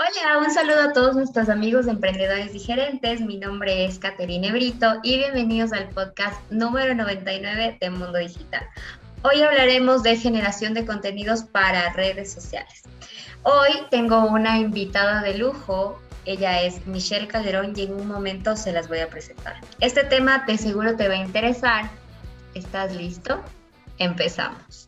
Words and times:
Hola, 0.00 0.38
un 0.38 0.54
saludo 0.54 0.80
a 0.80 0.92
todos 0.92 1.16
nuestros 1.16 1.48
amigos 1.48 1.86
de 1.86 1.90
emprendedores 1.90 2.54
y 2.54 2.60
gerentes. 2.60 3.20
Mi 3.20 3.36
nombre 3.36 3.84
es 3.84 3.98
Caterine 3.98 4.52
Brito 4.52 5.00
y 5.02 5.16
bienvenidos 5.16 5.72
al 5.72 5.88
podcast 5.88 6.40
número 6.52 6.94
99 6.94 7.78
de 7.80 7.90
Mundo 7.90 8.16
Digital. 8.16 8.64
Hoy 9.22 9.42
hablaremos 9.42 10.04
de 10.04 10.16
generación 10.16 10.72
de 10.72 10.86
contenidos 10.86 11.42
para 11.42 11.92
redes 11.94 12.32
sociales. 12.32 12.84
Hoy 13.42 13.70
tengo 13.90 14.24
una 14.26 14.58
invitada 14.58 15.20
de 15.20 15.36
lujo. 15.36 16.00
Ella 16.26 16.62
es 16.62 16.86
Michelle 16.86 17.26
Calderón 17.26 17.72
y 17.74 17.82
en 17.82 17.94
un 17.94 18.06
momento 18.06 18.54
se 18.54 18.70
las 18.70 18.86
voy 18.86 19.00
a 19.00 19.08
presentar. 19.08 19.56
Este 19.80 20.04
tema 20.04 20.44
de 20.46 20.58
seguro 20.58 20.94
te 20.94 21.08
va 21.08 21.14
a 21.14 21.24
interesar. 21.24 21.90
¿Estás 22.54 22.94
listo? 22.94 23.42
Empezamos. 23.98 24.87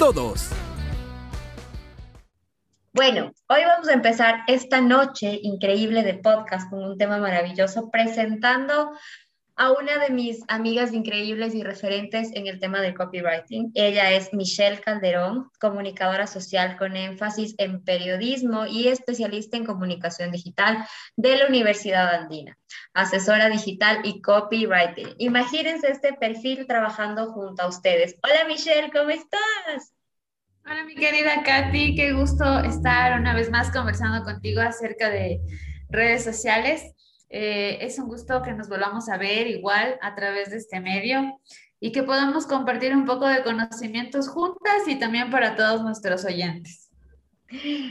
todos. 0.01 0.49
Bueno, 2.91 3.33
hoy 3.47 3.61
vamos 3.65 3.87
a 3.87 3.93
empezar 3.93 4.39
esta 4.47 4.81
noche 4.81 5.39
increíble 5.43 6.01
de 6.01 6.15
podcast 6.15 6.71
con 6.71 6.83
un 6.83 6.97
tema 6.97 7.19
maravilloso, 7.19 7.91
presentando 7.91 8.93
a 9.61 9.71
una 9.73 9.99
de 9.99 10.09
mis 10.09 10.43
amigas 10.47 10.91
increíbles 10.91 11.53
y 11.53 11.61
referentes 11.61 12.31
en 12.33 12.47
el 12.47 12.59
tema 12.59 12.81
del 12.81 12.95
copywriting. 12.95 13.71
Ella 13.75 14.09
es 14.09 14.33
Michelle 14.33 14.81
Calderón, 14.81 15.51
comunicadora 15.59 16.25
social 16.25 16.77
con 16.79 16.97
énfasis 16.97 17.53
en 17.59 17.83
periodismo 17.83 18.65
y 18.65 18.87
especialista 18.87 19.57
en 19.57 19.65
comunicación 19.65 20.31
digital 20.31 20.83
de 21.15 21.35
la 21.35 21.45
Universidad 21.45 22.11
Andina, 22.11 22.57
asesora 22.95 23.49
digital 23.49 23.99
y 24.03 24.19
copywriting. 24.21 25.09
Imagínense 25.19 25.91
este 25.91 26.13
perfil 26.13 26.65
trabajando 26.65 27.31
junto 27.31 27.61
a 27.61 27.67
ustedes. 27.67 28.15
Hola 28.23 28.47
Michelle, 28.47 28.89
¿cómo 28.91 29.11
estás? 29.11 29.93
Hola 30.65 30.85
mi 30.85 30.95
querida 30.95 31.43
Katy, 31.43 31.93
qué 31.93 32.13
gusto 32.13 32.61
estar 32.61 33.19
una 33.19 33.35
vez 33.35 33.51
más 33.51 33.69
conversando 33.69 34.23
contigo 34.23 34.59
acerca 34.59 35.11
de 35.11 35.39
redes 35.91 36.23
sociales. 36.23 36.95
Eh, 37.33 37.77
es 37.79 37.97
un 37.97 38.07
gusto 38.07 38.41
que 38.41 38.51
nos 38.51 38.67
volvamos 38.67 39.07
a 39.07 39.17
ver 39.17 39.47
igual 39.47 39.97
a 40.01 40.15
través 40.15 40.51
de 40.51 40.57
este 40.57 40.81
medio 40.81 41.39
y 41.79 41.93
que 41.93 42.03
podamos 42.03 42.45
compartir 42.45 42.93
un 42.93 43.05
poco 43.05 43.25
de 43.25 43.41
conocimientos 43.41 44.27
juntas 44.27 44.85
y 44.85 44.99
también 44.99 45.31
para 45.31 45.55
todos 45.55 45.81
nuestros 45.81 46.25
oyentes. 46.25 46.89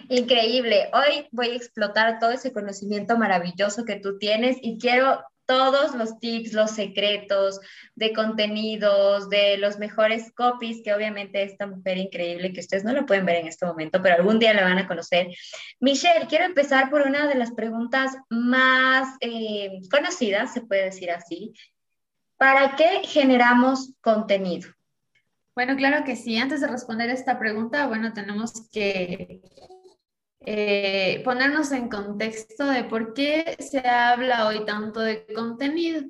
Increíble. 0.08 0.90
Hoy 0.92 1.26
voy 1.32 1.48
a 1.48 1.54
explotar 1.54 2.18
todo 2.18 2.30
ese 2.30 2.52
conocimiento 2.52 3.16
maravilloso 3.16 3.84
que 3.84 3.96
tú 3.96 4.18
tienes 4.18 4.58
y 4.60 4.78
quiero 4.78 5.22
todos 5.50 5.96
los 5.96 6.20
tips, 6.20 6.52
los 6.52 6.70
secretos 6.70 7.58
de 7.96 8.12
contenidos, 8.12 9.28
de 9.28 9.58
los 9.58 9.80
mejores 9.80 10.32
copies, 10.32 10.80
que 10.84 10.94
obviamente 10.94 11.42
esta 11.42 11.66
mujer 11.66 11.98
increíble, 11.98 12.52
que 12.52 12.60
ustedes 12.60 12.84
no 12.84 12.92
lo 12.92 13.04
pueden 13.04 13.26
ver 13.26 13.34
en 13.34 13.48
este 13.48 13.66
momento, 13.66 14.00
pero 14.00 14.14
algún 14.14 14.38
día 14.38 14.54
la 14.54 14.62
van 14.62 14.78
a 14.78 14.86
conocer. 14.86 15.26
Michelle, 15.80 16.28
quiero 16.28 16.44
empezar 16.44 16.88
por 16.88 17.02
una 17.02 17.26
de 17.26 17.34
las 17.34 17.50
preguntas 17.50 18.16
más 18.28 19.16
eh, 19.20 19.80
conocidas, 19.90 20.52
se 20.52 20.60
puede 20.60 20.84
decir 20.84 21.10
así. 21.10 21.52
¿Para 22.36 22.76
qué 22.76 23.00
generamos 23.02 23.92
contenido? 24.00 24.70
Bueno, 25.56 25.74
claro 25.74 26.04
que 26.04 26.14
sí. 26.14 26.36
Antes 26.36 26.60
de 26.60 26.68
responder 26.68 27.10
esta 27.10 27.40
pregunta, 27.40 27.88
bueno, 27.88 28.12
tenemos 28.12 28.68
que 28.70 29.40
eh, 30.40 31.20
ponernos 31.24 31.70
en 31.72 31.88
contexto 31.88 32.66
de 32.66 32.84
por 32.84 33.12
qué 33.12 33.56
se 33.58 33.80
habla 33.80 34.46
hoy 34.46 34.64
tanto 34.64 35.00
de 35.00 35.26
contenido. 35.34 36.02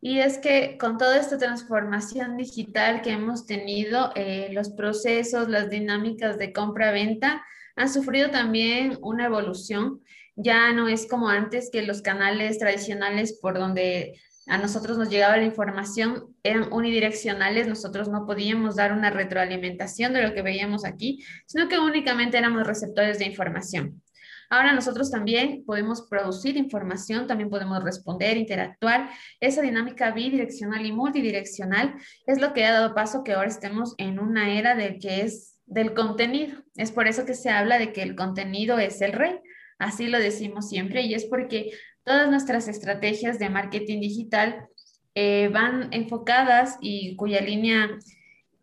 Y 0.00 0.18
es 0.18 0.38
que 0.38 0.76
con 0.78 0.98
toda 0.98 1.18
esta 1.18 1.38
transformación 1.38 2.36
digital 2.36 3.00
que 3.02 3.12
hemos 3.12 3.46
tenido, 3.46 4.12
eh, 4.14 4.50
los 4.52 4.70
procesos, 4.70 5.48
las 5.48 5.70
dinámicas 5.70 6.38
de 6.38 6.52
compra-venta 6.52 7.42
han 7.74 7.88
sufrido 7.88 8.30
también 8.30 8.98
una 9.00 9.26
evolución. 9.26 10.02
Ya 10.36 10.72
no 10.72 10.88
es 10.88 11.06
como 11.06 11.28
antes 11.28 11.70
que 11.72 11.82
los 11.82 12.02
canales 12.02 12.58
tradicionales 12.58 13.38
por 13.40 13.58
donde 13.58 14.20
a 14.46 14.58
nosotros 14.58 14.98
nos 14.98 15.08
llegaba 15.08 15.36
la 15.36 15.44
información, 15.44 16.34
eran 16.42 16.72
unidireccionales, 16.72 17.66
nosotros 17.66 18.08
no 18.08 18.26
podíamos 18.26 18.76
dar 18.76 18.92
una 18.92 19.10
retroalimentación 19.10 20.12
de 20.12 20.22
lo 20.22 20.34
que 20.34 20.42
veíamos 20.42 20.84
aquí, 20.84 21.24
sino 21.46 21.68
que 21.68 21.78
únicamente 21.78 22.36
éramos 22.36 22.66
receptores 22.66 23.18
de 23.18 23.26
información. 23.26 24.02
Ahora 24.50 24.72
nosotros 24.72 25.10
también 25.10 25.64
podemos 25.64 26.02
producir 26.02 26.56
información, 26.56 27.26
también 27.26 27.50
podemos 27.50 27.82
responder, 27.82 28.36
interactuar. 28.36 29.10
Esa 29.40 29.62
dinámica 29.62 30.10
bidireccional 30.10 30.84
y 30.84 30.92
multidireccional 30.92 31.94
es 32.26 32.40
lo 32.40 32.52
que 32.52 32.64
ha 32.64 32.72
dado 32.72 32.94
paso 32.94 33.24
que 33.24 33.32
ahora 33.32 33.48
estemos 33.48 33.94
en 33.98 34.18
una 34.18 34.52
era 34.52 34.74
del 34.74 34.98
que 34.98 35.22
es 35.22 35.58
del 35.66 35.94
contenido. 35.94 36.62
Es 36.76 36.92
por 36.92 37.08
eso 37.08 37.24
que 37.24 37.34
se 37.34 37.50
habla 37.50 37.78
de 37.78 37.92
que 37.92 38.02
el 38.02 38.14
contenido 38.14 38.78
es 38.78 39.00
el 39.00 39.12
rey. 39.12 39.40
Así 39.78 40.06
lo 40.06 40.18
decimos 40.18 40.68
siempre 40.68 41.02
y 41.02 41.14
es 41.14 41.24
porque 41.24 41.72
todas 42.04 42.30
nuestras 42.30 42.68
estrategias 42.68 43.38
de 43.38 43.50
marketing 43.50 44.00
digital 44.00 44.68
eh, 45.14 45.48
van 45.52 45.92
enfocadas 45.92 46.76
y 46.80 47.16
cuya 47.16 47.40
línea 47.40 47.88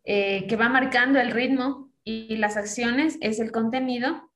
eh, 0.04 0.48
que 0.48 0.56
va 0.56 0.70
marcando 0.70 1.20
el 1.20 1.32
ritmo 1.32 1.92
y 2.04 2.38
las 2.38 2.58
acciones 2.58 3.18
es 3.22 3.40
el 3.40 3.52
contenido, 3.52 4.32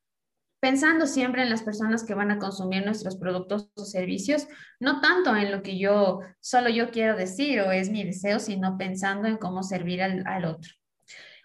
pensando 0.59 1.07
siempre 1.07 1.41
en 1.41 1.49
las 1.49 1.63
personas 1.63 2.03
que 2.03 2.13
van 2.13 2.31
a 2.31 2.37
consumir 2.37 2.85
nuestros 2.85 3.17
productos 3.17 3.69
o 3.75 3.83
servicios, 3.83 4.47
no 4.79 5.01
tanto 5.01 5.35
en 5.35 5.51
lo 5.51 5.61
que 5.61 5.77
yo, 5.77 6.21
solo 6.39 6.69
yo 6.69 6.91
quiero 6.91 7.15
decir 7.15 7.61
o 7.61 7.71
es 7.71 7.89
mi 7.89 8.03
deseo, 8.03 8.39
sino 8.39 8.77
pensando 8.77 9.27
en 9.27 9.37
cómo 9.37 9.63
servir 9.63 10.01
al, 10.01 10.45
otro. 10.45 10.71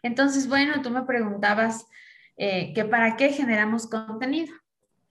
Entonces, 0.03 0.49
bueno, 0.49 0.83
tú 0.83 0.91
me 0.91 1.03
preguntabas 1.03 1.85
eh, 2.37 2.73
que 2.75 2.85
para 2.85 3.17
qué 3.17 3.31
generamos 3.31 3.89
contenido. 3.89 4.55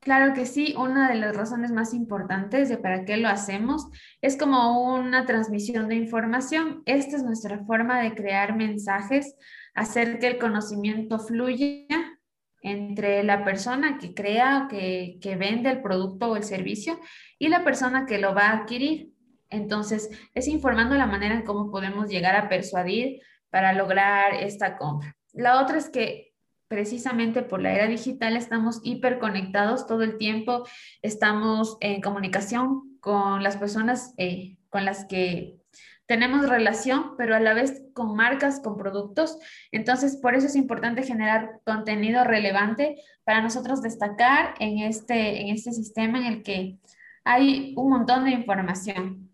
Claro 0.01 0.33
que 0.33 0.45
sí, 0.45 0.75
una 0.77 1.09
de 1.09 1.15
las 1.15 1.35
razones 1.35 1.71
más 1.71 1.93
importantes 1.93 2.69
de 2.69 2.77
para 2.77 3.03
qué 3.03 3.17
lo 3.17 3.27
hacemos 3.27 3.87
es 4.21 4.37
como 4.37 4.93
una 4.93 5.25
transmisión 5.25 5.89
de 5.89 5.95
información. 5.95 6.83
Esta 6.85 7.17
es 7.17 7.23
nuestra 7.23 7.65
forma 7.65 8.01
de 8.01 8.15
crear 8.15 8.55
mensajes, 8.55 9.35
hacer 9.73 10.19
que 10.19 10.27
el 10.27 10.37
conocimiento 10.37 11.19
fluya 11.19 11.85
entre 12.61 13.23
la 13.23 13.43
persona 13.43 13.97
que 13.97 14.13
crea, 14.13 14.67
que, 14.69 15.17
que 15.21 15.35
vende 15.35 15.69
el 15.69 15.81
producto 15.81 16.31
o 16.31 16.35
el 16.37 16.43
servicio 16.43 16.99
y 17.37 17.49
la 17.49 17.65
persona 17.65 18.05
que 18.05 18.19
lo 18.19 18.33
va 18.33 18.49
a 18.49 18.57
adquirir. 18.59 19.11
Entonces, 19.49 20.09
es 20.33 20.47
informando 20.47 20.95
la 20.95 21.07
manera 21.07 21.35
en 21.35 21.43
cómo 21.43 21.71
podemos 21.71 22.09
llegar 22.09 22.35
a 22.37 22.47
persuadir 22.47 23.19
para 23.49 23.73
lograr 23.73 24.33
esta 24.35 24.77
compra. 24.77 25.15
La 25.33 25.61
otra 25.61 25.77
es 25.77 25.89
que 25.89 26.28
precisamente 26.69 27.41
por 27.41 27.61
la 27.61 27.73
era 27.73 27.87
digital 27.87 28.37
estamos 28.37 28.79
hiperconectados 28.83 29.87
todo 29.87 30.03
el 30.03 30.17
tiempo, 30.17 30.65
estamos 31.01 31.77
en 31.81 31.99
comunicación 31.99 32.97
con 33.01 33.43
las 33.43 33.57
personas 33.57 34.13
eh, 34.17 34.55
con 34.69 34.85
las 34.85 35.05
que 35.05 35.57
tenemos 36.05 36.47
relación, 36.47 37.15
pero 37.17 37.35
a 37.35 37.39
la 37.39 37.53
vez 37.53 37.83
con 37.93 38.15
marcas, 38.15 38.61
con 38.61 38.77
productos. 38.77 39.37
Entonces, 39.71 40.17
por 40.17 40.33
eso 40.33 40.47
es 40.47 40.55
importante 40.55 41.03
generar 41.03 41.59
contenido 41.65 42.23
relevante 42.23 42.95
para 43.23 43.41
nosotros 43.41 43.81
destacar 43.81 44.55
en 44.59 44.79
este, 44.79 45.41
en 45.41 45.49
este 45.49 45.71
sistema 45.71 46.19
en 46.19 46.25
el 46.25 46.43
que 46.43 46.79
hay 47.23 47.73
un 47.77 47.89
montón 47.91 48.25
de 48.25 48.31
información. 48.31 49.29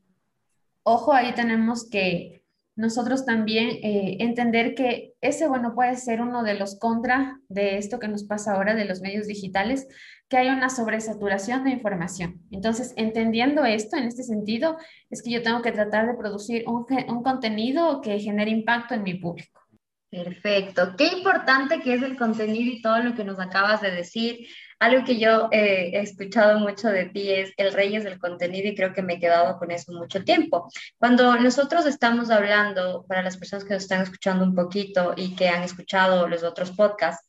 Ojo, 0.83 1.13
ahí 1.13 1.33
tenemos 1.33 1.89
que 1.89 2.44
nosotros 2.75 3.25
también 3.25 3.69
eh, 3.69 4.18
entender 4.19 4.75
que 4.75 5.13
ese, 5.22 5.48
bueno, 5.48 5.74
puede 5.74 5.95
ser 5.95 6.22
uno 6.22 6.44
de 6.44 6.56
los 6.56 6.77
contra 6.77 7.39
de 7.48 7.77
esto 7.77 8.00
que 8.00 8.07
nos 8.07 8.25
pasa 8.25 8.54
ahora 8.54 8.75
de 8.75 8.86
los 8.86 9.01
medios 9.01 9.27
digitales, 9.27 9.88
que 10.27 10.38
hay 10.38 10.50
una 10.50 10.69
sobresaturación 10.69 11.63
de 11.63 11.72
información. 11.72 12.42
Entonces, 12.51 12.94
entendiendo 12.98 13.63
esto 13.63 13.95
en 13.95 14.06
este 14.06 14.24
sentido, 14.24 14.77
es 15.10 15.22
que 15.22 15.31
yo 15.31 15.42
tengo 15.42 15.62
que 15.62 15.72
tratar 15.72 16.07
de 16.07 16.16
producir 16.16 16.66
un, 16.68 16.86
un 17.07 17.24
contenido 17.24 18.01
que 18.01 18.19
genere 18.19 18.51
impacto 18.51 18.94
en 18.94 19.04
mi 19.04 19.13
público. 19.13 19.62
Perfecto. 20.09 20.95
Qué 20.97 21.07
importante 21.07 21.81
que 21.81 21.93
es 21.93 22.01
el 22.01 22.17
contenido 22.17 22.71
y 22.71 22.81
todo 22.81 22.99
lo 22.99 23.15
que 23.15 23.23
nos 23.23 23.39
acabas 23.39 23.81
de 23.81 23.91
decir. 23.91 24.47
Algo 24.79 25.05
que 25.05 25.17
yo 25.17 25.49
eh, 25.51 25.91
he 25.93 25.99
escuchado 26.01 26.59
mucho 26.59 26.89
de 26.89 27.05
ti 27.05 27.31
es 27.31 27.53
el 27.57 27.73
rey 27.73 27.95
es 27.95 28.03
del 28.03 28.19
contenido 28.19 28.67
y 28.67 28.75
creo 28.75 28.93
que 28.93 29.01
me 29.01 29.13
he 29.13 29.19
quedado 29.19 29.57
con 29.57 29.71
eso 29.71 29.93
mucho 29.93 30.23
tiempo. 30.23 30.69
Cuando 30.97 31.35
nosotros 31.37 31.85
estamos 31.85 32.29
hablando, 32.29 33.05
para 33.07 33.23
las 33.23 33.37
personas 33.37 33.65
que 33.65 33.73
nos 33.73 33.83
están 33.83 34.01
escuchando 34.01 34.43
un 34.43 34.53
poquito 34.53 35.13
y 35.15 35.35
que 35.35 35.49
han 35.49 35.63
escuchado 35.63 36.27
los 36.27 36.43
otros 36.43 36.71
podcasts, 36.71 37.25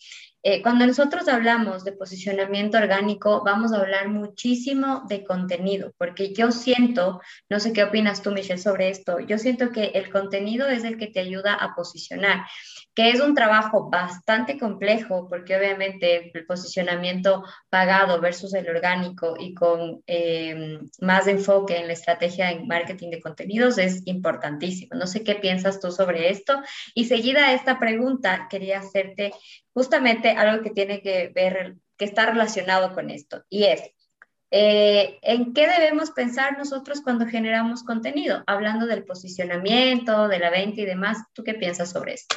eh, 0.48 0.62
cuando 0.62 0.86
nosotros 0.86 1.26
hablamos 1.26 1.82
de 1.82 1.90
posicionamiento 1.90 2.78
orgánico, 2.78 3.42
vamos 3.44 3.72
a 3.72 3.80
hablar 3.80 4.08
muchísimo 4.08 5.02
de 5.08 5.24
contenido, 5.24 5.92
porque 5.98 6.32
yo 6.32 6.52
siento, 6.52 7.20
no 7.48 7.58
sé 7.58 7.72
qué 7.72 7.82
opinas 7.82 8.22
tú, 8.22 8.30
Michelle, 8.30 8.62
sobre 8.62 8.88
esto, 8.88 9.18
yo 9.18 9.38
siento 9.38 9.72
que 9.72 9.86
el 9.86 10.08
contenido 10.08 10.68
es 10.68 10.84
el 10.84 10.98
que 10.98 11.08
te 11.08 11.18
ayuda 11.18 11.54
a 11.54 11.74
posicionar 11.74 12.46
que 12.96 13.10
es 13.10 13.20
un 13.20 13.34
trabajo 13.34 13.90
bastante 13.90 14.58
complejo 14.58 15.28
porque 15.28 15.54
obviamente 15.54 16.32
el 16.32 16.46
posicionamiento 16.46 17.44
pagado 17.68 18.22
versus 18.22 18.54
el 18.54 18.66
orgánico 18.70 19.36
y 19.38 19.52
con 19.52 20.02
eh, 20.06 20.78
más 21.02 21.26
enfoque 21.26 21.76
en 21.76 21.88
la 21.88 21.92
estrategia 21.92 22.50
en 22.50 22.66
marketing 22.66 23.10
de 23.10 23.20
contenidos 23.20 23.76
es 23.76 24.00
importantísimo. 24.06 24.98
No 24.98 25.06
sé 25.06 25.22
qué 25.22 25.34
piensas 25.34 25.78
tú 25.78 25.92
sobre 25.92 26.30
esto. 26.30 26.62
Y 26.94 27.04
seguida 27.04 27.48
a 27.48 27.52
esta 27.52 27.78
pregunta, 27.78 28.48
quería 28.48 28.78
hacerte 28.78 29.32
justamente 29.74 30.30
algo 30.30 30.62
que 30.62 30.70
tiene 30.70 31.02
que 31.02 31.30
ver, 31.34 31.76
que 31.98 32.06
está 32.06 32.24
relacionado 32.24 32.94
con 32.94 33.10
esto, 33.10 33.44
y 33.50 33.64
es, 33.64 33.82
eh, 34.52 35.18
¿En 35.22 35.52
qué 35.52 35.66
debemos 35.66 36.12
pensar 36.12 36.56
nosotros 36.56 37.02
cuando 37.02 37.26
generamos 37.26 37.82
contenido? 37.82 38.44
Hablando 38.46 38.86
del 38.86 39.04
posicionamiento, 39.04 40.28
de 40.28 40.38
la 40.38 40.50
venta 40.50 40.80
y 40.80 40.86
demás, 40.86 41.18
¿tú 41.34 41.42
qué 41.42 41.54
piensas 41.54 41.90
sobre 41.90 42.14
esto? 42.14 42.36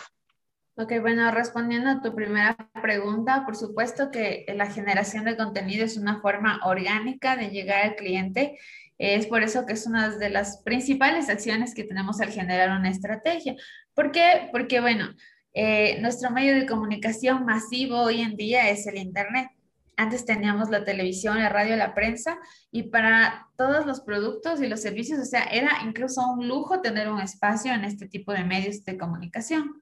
Ok, 0.82 0.94
bueno, 1.02 1.30
respondiendo 1.32 1.90
a 1.90 2.02
tu 2.02 2.16
primera 2.16 2.56
pregunta, 2.82 3.44
por 3.46 3.58
supuesto 3.58 4.12
que 4.12 4.46
la 4.56 4.66
generación 4.68 5.26
de 5.26 5.36
contenido 5.36 5.84
es 5.84 5.98
una 5.98 6.22
forma 6.22 6.62
orgánica 6.64 7.36
de 7.36 7.50
llegar 7.50 7.84
al 7.84 7.96
cliente. 7.98 8.58
Es 8.98 9.28
por 9.28 9.44
eso 9.44 9.66
que 9.66 9.74
es 9.74 9.86
una 9.86 10.08
de 10.16 10.30
las 10.30 10.62
principales 10.64 11.28
acciones 11.28 11.76
que 11.76 11.84
tenemos 11.84 12.22
al 12.22 12.30
generar 12.30 12.70
una 12.80 12.90
estrategia. 12.90 13.58
¿Por 13.94 14.14
qué? 14.14 14.48
Porque, 14.54 14.80
bueno, 14.80 15.10
eh, 15.54 16.00
nuestro 16.00 16.32
medio 16.32 16.56
de 16.56 16.66
comunicación 16.66 17.44
masivo 17.44 18.00
hoy 18.00 18.22
en 18.22 18.38
día 18.38 18.70
es 18.70 18.88
el 18.88 18.96
Internet. 19.00 19.50
Antes 19.98 20.24
teníamos 20.24 20.70
la 20.70 20.86
televisión, 20.86 21.40
la 21.40 21.50
radio, 21.50 21.76
la 21.76 21.94
prensa 21.94 22.40
y 22.72 22.84
para 22.84 23.50
todos 23.58 23.86
los 23.86 24.00
productos 24.00 24.62
y 24.62 24.68
los 24.68 24.82
servicios, 24.82 25.20
o 25.20 25.26
sea, 25.26 25.44
era 25.44 25.72
incluso 25.84 26.26
un 26.26 26.48
lujo 26.48 26.80
tener 26.80 27.10
un 27.10 27.20
espacio 27.20 27.74
en 27.74 27.84
este 27.84 28.08
tipo 28.08 28.32
de 28.32 28.46
medios 28.46 28.86
de 28.86 28.98
comunicación. 28.98 29.82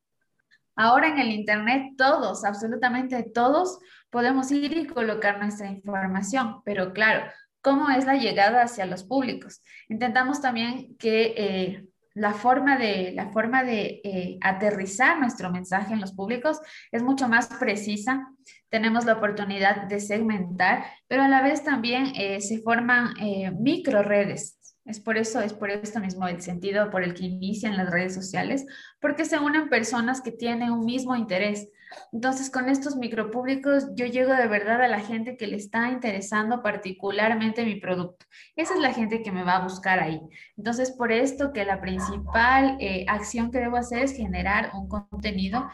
Ahora 0.77 1.07
en 1.07 1.17
el 1.17 1.31
Internet 1.31 1.93
todos, 1.97 2.45
absolutamente 2.45 3.23
todos, 3.23 3.79
podemos 4.11 4.51
ir 4.51 4.77
y 4.77 4.85
colocar 4.85 5.39
nuestra 5.39 5.71
información, 5.71 6.61
pero 6.63 6.93
claro, 6.93 7.25
¿cómo 7.61 7.89
es 7.89 8.05
la 8.05 8.15
llegada 8.15 8.61
hacia 8.61 8.85
los 8.85 9.03
públicos? 9.03 9.63
Intentamos 9.89 10.39
también 10.39 10.95
que 10.97 11.33
eh, 11.35 11.85
la 12.13 12.33
forma 12.33 12.77
de, 12.77 13.11
la 13.13 13.29
forma 13.31 13.63
de 13.63 14.01
eh, 14.03 14.37
aterrizar 14.41 15.19
nuestro 15.19 15.51
mensaje 15.51 15.93
en 15.93 15.99
los 15.99 16.13
públicos 16.13 16.59
es 16.91 17.01
mucho 17.01 17.27
más 17.27 17.47
precisa. 17.47 18.27
Tenemos 18.69 19.03
la 19.05 19.13
oportunidad 19.13 19.87
de 19.87 19.99
segmentar, 19.99 20.85
pero 21.07 21.23
a 21.23 21.27
la 21.27 21.41
vez 21.41 21.63
también 21.63 22.13
eh, 22.15 22.39
se 22.39 22.59
forman 22.59 23.15
micro 23.59 24.03
redes 24.03 24.56
es 24.87 24.99
por 24.99 25.17
eso, 25.17 25.41
es 25.41 25.53
por 25.53 25.69
esto 25.69 25.99
mismo 25.99 26.27
el 26.27 26.41
sentido 26.41 26.89
por 26.89 27.03
el 27.03 27.13
que 27.13 27.25
inician 27.25 27.77
las 27.77 27.91
redes 27.91 28.13
sociales, 28.13 28.65
porque 29.01 29.25
se 29.25 29.37
unen 29.37 29.69
personas 29.69 30.21
que 30.21 30.31
tienen 30.31 30.71
un 30.71 30.85
mismo 30.85 31.15
interés. 31.15 31.69
Entonces, 32.11 32.49
con 32.49 32.69
estos 32.69 32.95
micropúblicos, 32.95 33.87
yo 33.95 34.05
llego 34.05 34.33
de 34.33 34.47
verdad 34.47 34.81
a 34.81 34.87
la 34.87 34.99
gente 34.99 35.37
que 35.37 35.47
le 35.47 35.57
está 35.57 35.89
interesando 35.89 36.61
particularmente 36.61 37.65
mi 37.65 37.75
producto. 37.75 38.25
Esa 38.55 38.73
es 38.73 38.79
la 38.79 38.93
gente 38.93 39.21
que 39.21 39.31
me 39.31 39.43
va 39.43 39.57
a 39.57 39.63
buscar 39.63 39.99
ahí. 39.99 40.21
Entonces, 40.57 40.91
por 40.91 41.11
esto 41.11 41.53
que 41.53 41.65
la 41.65 41.81
principal 41.81 42.77
eh, 42.79 43.05
acción 43.07 43.51
que 43.51 43.59
debo 43.59 43.77
hacer 43.77 44.03
es 44.03 44.15
generar 44.15 44.71
un 44.73 44.87
contenido 44.87 45.69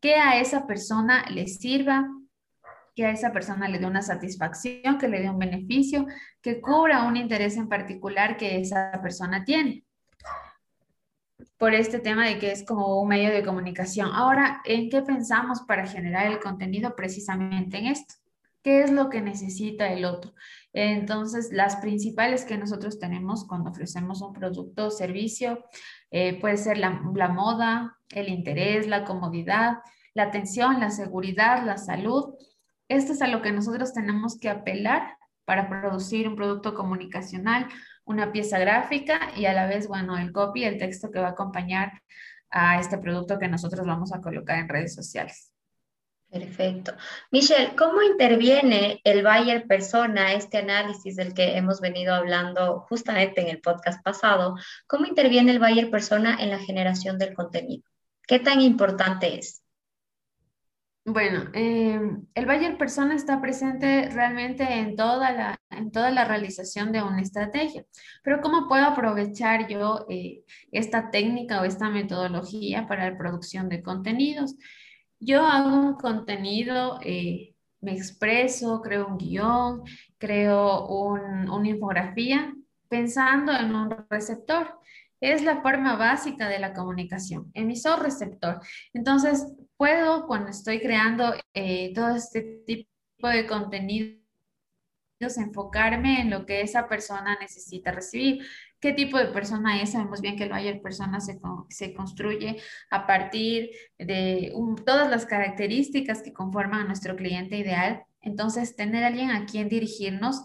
que 0.00 0.14
a 0.14 0.40
esa 0.40 0.66
persona 0.66 1.24
le 1.30 1.48
sirva, 1.48 2.08
que 2.98 3.06
a 3.06 3.12
esa 3.12 3.30
persona 3.30 3.68
le 3.68 3.78
dé 3.78 3.86
una 3.86 4.02
satisfacción, 4.02 4.98
que 4.98 5.06
le 5.06 5.20
dé 5.20 5.30
un 5.30 5.38
beneficio, 5.38 6.04
que 6.42 6.60
cubra 6.60 7.04
un 7.04 7.16
interés 7.16 7.56
en 7.56 7.68
particular 7.68 8.36
que 8.36 8.60
esa 8.60 8.90
persona 9.00 9.44
tiene. 9.44 9.84
Por 11.56 11.74
este 11.74 12.00
tema 12.00 12.26
de 12.26 12.40
que 12.40 12.50
es 12.50 12.64
como 12.64 13.00
un 13.00 13.06
medio 13.06 13.30
de 13.30 13.44
comunicación. 13.44 14.10
Ahora, 14.12 14.62
¿en 14.64 14.90
qué 14.90 15.02
pensamos 15.02 15.60
para 15.60 15.86
generar 15.86 16.26
el 16.26 16.40
contenido? 16.40 16.96
Precisamente 16.96 17.78
en 17.78 17.86
esto. 17.86 18.16
¿Qué 18.64 18.82
es 18.82 18.90
lo 18.90 19.10
que 19.10 19.20
necesita 19.20 19.92
el 19.92 20.04
otro? 20.04 20.34
Entonces, 20.72 21.50
las 21.52 21.76
principales 21.76 22.44
que 22.44 22.58
nosotros 22.58 22.98
tenemos 22.98 23.46
cuando 23.46 23.70
ofrecemos 23.70 24.22
un 24.22 24.32
producto 24.32 24.86
o 24.86 24.90
servicio 24.90 25.64
eh, 26.10 26.40
puede 26.40 26.56
ser 26.56 26.78
la, 26.78 27.00
la 27.14 27.28
moda, 27.28 27.96
el 28.10 28.28
interés, 28.28 28.88
la 28.88 29.04
comodidad, 29.04 29.74
la 30.14 30.24
atención, 30.24 30.80
la 30.80 30.90
seguridad, 30.90 31.64
la 31.64 31.78
salud, 31.78 32.34
esto 32.88 33.12
es 33.12 33.22
a 33.22 33.28
lo 33.28 33.42
que 33.42 33.52
nosotros 33.52 33.92
tenemos 33.92 34.38
que 34.38 34.48
apelar 34.48 35.16
para 35.44 35.68
producir 35.68 36.28
un 36.28 36.36
producto 36.36 36.74
comunicacional, 36.74 37.68
una 38.04 38.32
pieza 38.32 38.58
gráfica 38.58 39.30
y 39.36 39.46
a 39.46 39.52
la 39.52 39.66
vez, 39.66 39.88
bueno, 39.88 40.18
el 40.18 40.32
copy, 40.32 40.64
el 40.64 40.78
texto 40.78 41.10
que 41.10 41.20
va 41.20 41.28
a 41.28 41.30
acompañar 41.30 42.02
a 42.50 42.80
este 42.80 42.98
producto 42.98 43.38
que 43.38 43.48
nosotros 43.48 43.86
vamos 43.86 44.12
a 44.12 44.20
colocar 44.20 44.58
en 44.58 44.68
redes 44.68 44.94
sociales. 44.94 45.52
Perfecto. 46.30 46.92
Michelle, 47.30 47.74
¿cómo 47.74 48.02
interviene 48.02 49.00
el 49.04 49.22
buyer 49.22 49.66
persona, 49.66 50.34
este 50.34 50.58
análisis 50.58 51.16
del 51.16 51.32
que 51.32 51.56
hemos 51.56 51.80
venido 51.80 52.14
hablando 52.14 52.80
justamente 52.88 53.40
en 53.40 53.48
el 53.48 53.62
podcast 53.62 54.02
pasado? 54.04 54.56
¿Cómo 54.86 55.06
interviene 55.06 55.52
el 55.52 55.58
buyer 55.58 55.90
persona 55.90 56.36
en 56.38 56.50
la 56.50 56.58
generación 56.58 57.18
del 57.18 57.32
contenido? 57.34 57.84
¿Qué 58.26 58.38
tan 58.38 58.60
importante 58.60 59.38
es? 59.38 59.57
Bueno, 61.10 61.44
em, 61.54 62.26
el 62.34 62.44
Bayer 62.44 62.76
Persona 62.76 63.14
está 63.14 63.40
presente 63.40 64.10
realmente 64.10 64.62
en 64.64 64.94
toda, 64.94 65.32
la, 65.32 65.58
en 65.70 65.90
toda 65.90 66.10
la 66.10 66.26
realización 66.26 66.92
de 66.92 67.02
una 67.02 67.22
estrategia, 67.22 67.86
pero 68.22 68.42
¿cómo 68.42 68.68
puedo 68.68 68.84
aprovechar 68.84 69.68
yo 69.68 70.04
eh, 70.10 70.44
esta 70.70 71.10
técnica 71.10 71.62
o 71.62 71.64
esta 71.64 71.88
metodología 71.88 72.86
para 72.86 73.08
la 73.08 73.16
producción 73.16 73.70
de 73.70 73.82
contenidos? 73.82 74.56
Yo 75.18 75.46
hago 75.46 75.74
un 75.74 75.94
contenido, 75.94 76.98
eh, 77.02 77.54
me 77.80 77.94
expreso, 77.94 78.82
creo 78.82 79.06
un 79.06 79.16
guion, 79.16 79.84
creo 80.18 80.86
una 80.88 81.68
infografía 81.68 82.54
pensando 82.90 83.52
en 83.52 83.74
un 83.74 83.96
receptor. 84.10 84.78
Es 85.20 85.42
la 85.42 85.62
forma 85.62 85.96
básica 85.96 86.48
de 86.48 86.58
la 86.58 86.74
comunicación, 86.74 87.50
emisor-receptor. 87.54 88.60
Entonces, 88.92 89.46
puedo, 89.78 90.26
cuando 90.26 90.50
estoy 90.50 90.80
creando 90.80 91.32
eh, 91.54 91.92
todo 91.94 92.16
este 92.16 92.62
tipo 92.66 93.28
de 93.28 93.46
contenidos, 93.46 94.18
enfocarme 95.38 96.20
en 96.20 96.30
lo 96.30 96.44
que 96.46 96.60
esa 96.60 96.86
persona 96.88 97.38
necesita 97.40 97.90
recibir. 97.90 98.44
¿Qué 98.80 98.92
tipo 98.92 99.18
de 99.18 99.26
persona 99.26 99.80
es? 99.80 99.92
Sabemos 99.92 100.20
bien 100.20 100.36
que 100.36 100.44
el 100.44 100.50
buyer 100.50 100.80
persona 100.80 101.20
se, 101.20 101.40
se 101.70 101.94
construye 101.94 102.60
a 102.90 103.06
partir 103.06 103.70
de 103.98 104.52
todas 104.84 105.10
las 105.10 105.26
características 105.26 106.22
que 106.22 106.32
conforman 106.32 106.82
a 106.82 106.84
nuestro 106.84 107.16
cliente 107.16 107.56
ideal. 107.56 108.04
Entonces, 108.20 108.76
tener 108.76 109.04
alguien 109.04 109.30
a 109.30 109.46
quien 109.46 109.68
dirigirnos 109.68 110.42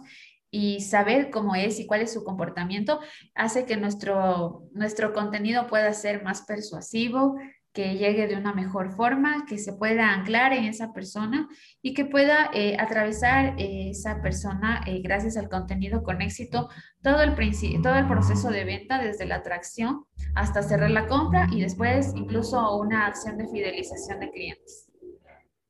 y 0.50 0.82
saber 0.82 1.32
cómo 1.32 1.56
es 1.56 1.80
y 1.80 1.88
cuál 1.88 2.02
es 2.02 2.14
su 2.14 2.24
comportamiento 2.24 3.00
hace 3.34 3.66
que 3.66 3.76
nuestro, 3.76 4.70
nuestro 4.74 5.12
contenido 5.12 5.66
pueda 5.68 5.92
ser 5.94 6.24
más 6.24 6.44
persuasivo, 6.44 7.36
que 7.74 7.98
llegue 7.98 8.28
de 8.28 8.36
una 8.36 8.54
mejor 8.54 8.96
forma, 8.96 9.46
que 9.48 9.58
se 9.58 9.74
pueda 9.74 10.12
anclar 10.12 10.54
en 10.54 10.66
esa 10.66 10.94
persona 10.94 11.50
y 11.82 11.96
que 11.96 12.06
pueda 12.06 12.52
eh, 12.54 12.78
atravesar 12.80 13.56
eh, 13.58 13.90
esa 13.90 14.22
persona 14.22 14.84
eh, 14.86 15.02
gracias 15.02 15.38
al 15.38 15.50
contenido 15.50 16.04
con 16.04 16.22
éxito 16.22 16.70
todo 17.02 17.24
el, 17.24 17.34
todo 17.82 17.96
el 17.96 18.08
proceso 18.08 18.52
de 18.52 18.64
venta 18.64 19.02
desde 19.02 19.26
la 19.26 19.38
atracción 19.38 20.06
hasta 20.36 20.62
cerrar 20.62 20.92
la 20.92 21.08
compra 21.08 21.48
y 21.52 21.62
después 21.62 22.14
incluso 22.16 22.78
una 22.78 23.08
acción 23.08 23.38
de 23.38 23.48
fidelización 23.48 24.20
de 24.20 24.30
clientes. 24.30 24.92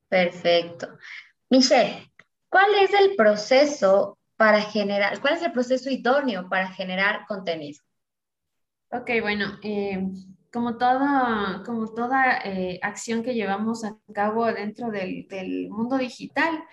Perfecto. 0.10 0.90
Michelle, 1.50 2.12
¿cuál 2.50 2.76
es 2.82 2.94
el 2.94 3.16
proceso 3.16 4.20
para 4.36 4.60
generar, 4.62 5.22
cuál 5.22 5.36
es 5.36 5.42
el 5.42 5.54
proceso 5.54 5.90
idóneo 5.90 6.50
para 6.50 6.68
generar 6.68 7.26
contenido? 7.28 7.82
Ok, 8.92 9.10
bueno, 9.22 9.58
como 10.54 10.78
toda, 10.78 11.64
como 11.66 11.88
toda 11.88 12.38
eh, 12.46 12.80
acción 12.84 13.24
que 13.24 13.34
llevamos 13.34 13.84
a 13.84 13.98
cabo 14.14 14.46
dentro 14.46 14.92
del, 14.92 15.28
del, 15.28 15.68
mundo 15.72 15.98
digital, 15.98 16.64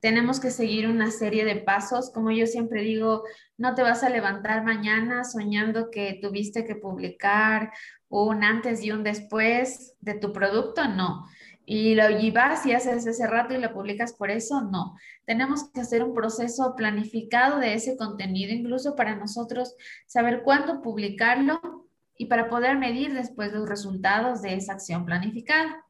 tenemos 0.00 0.38
que 0.38 0.50
seguir 0.50 0.86
una 0.86 1.10
serie 1.10 1.46
de 1.46 1.56
pasos. 1.56 2.10
Como 2.12 2.30
yo 2.30 2.46
siempre 2.46 2.82
digo, 2.82 3.24
no 3.56 3.74
te 3.74 3.82
vas 3.82 4.02
a 4.02 4.10
levantar 4.10 4.64
mañana 4.64 5.24
soñando 5.24 5.90
que 5.90 6.18
tuviste 6.20 6.66
que 6.66 6.76
publicar 6.76 7.72
un 8.10 8.44
antes 8.44 8.84
y 8.84 8.90
un 8.90 9.02
después 9.02 9.94
de 10.00 10.14
tu 10.14 10.32
producto, 10.34 10.86
no. 10.88 11.26
Y 11.64 11.94
lo 11.94 12.10
llevas 12.10 12.66
y 12.66 12.72
haces 12.72 13.06
ese 13.06 13.26
rato 13.26 13.54
y 13.54 13.58
lo 13.58 13.72
publicas 13.72 14.12
por 14.12 14.30
eso, 14.30 14.60
no. 14.60 14.94
Tenemos 15.24 15.70
que 15.70 15.80
hacer 15.80 16.04
un 16.04 16.12
proceso 16.12 16.74
planificado 16.76 17.60
de 17.60 17.72
ese 17.72 17.96
contenido, 17.96 18.52
incluso 18.52 18.94
para 18.94 19.16
nosotros 19.16 19.74
saber 20.06 20.42
cuándo 20.42 20.82
publicarlo 20.82 21.81
y 22.22 22.26
para 22.26 22.48
poder 22.48 22.78
medir 22.78 23.14
después 23.14 23.52
los 23.52 23.68
resultados 23.68 24.42
de 24.42 24.54
esa 24.54 24.74
acción 24.74 25.04
planificada. 25.04 25.84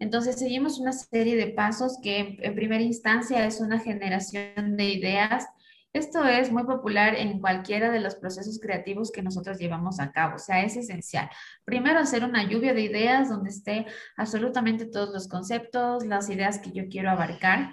Entonces, 0.00 0.36
seguimos 0.36 0.80
una 0.80 0.92
serie 0.92 1.36
de 1.36 1.52
pasos 1.52 2.00
que 2.02 2.36
en 2.40 2.54
primera 2.56 2.82
instancia 2.82 3.46
es 3.46 3.60
una 3.60 3.78
generación 3.78 4.76
de 4.76 4.84
ideas. 4.86 5.46
Esto 5.92 6.24
es 6.24 6.50
muy 6.50 6.64
popular 6.64 7.14
en 7.14 7.38
cualquiera 7.38 7.92
de 7.92 8.00
los 8.00 8.16
procesos 8.16 8.58
creativos 8.60 9.12
que 9.12 9.22
nosotros 9.22 9.60
llevamos 9.60 10.00
a 10.00 10.10
cabo, 10.10 10.34
o 10.34 10.38
sea, 10.40 10.64
es 10.64 10.76
esencial. 10.76 11.30
Primero, 11.64 12.00
hacer 12.00 12.24
una 12.24 12.42
lluvia 12.42 12.74
de 12.74 12.82
ideas 12.82 13.28
donde 13.28 13.50
esté 13.50 13.86
absolutamente 14.16 14.86
todos 14.86 15.10
los 15.14 15.28
conceptos, 15.28 16.04
las 16.04 16.28
ideas 16.30 16.58
que 16.58 16.72
yo 16.72 16.88
quiero 16.88 17.10
abarcar. 17.10 17.70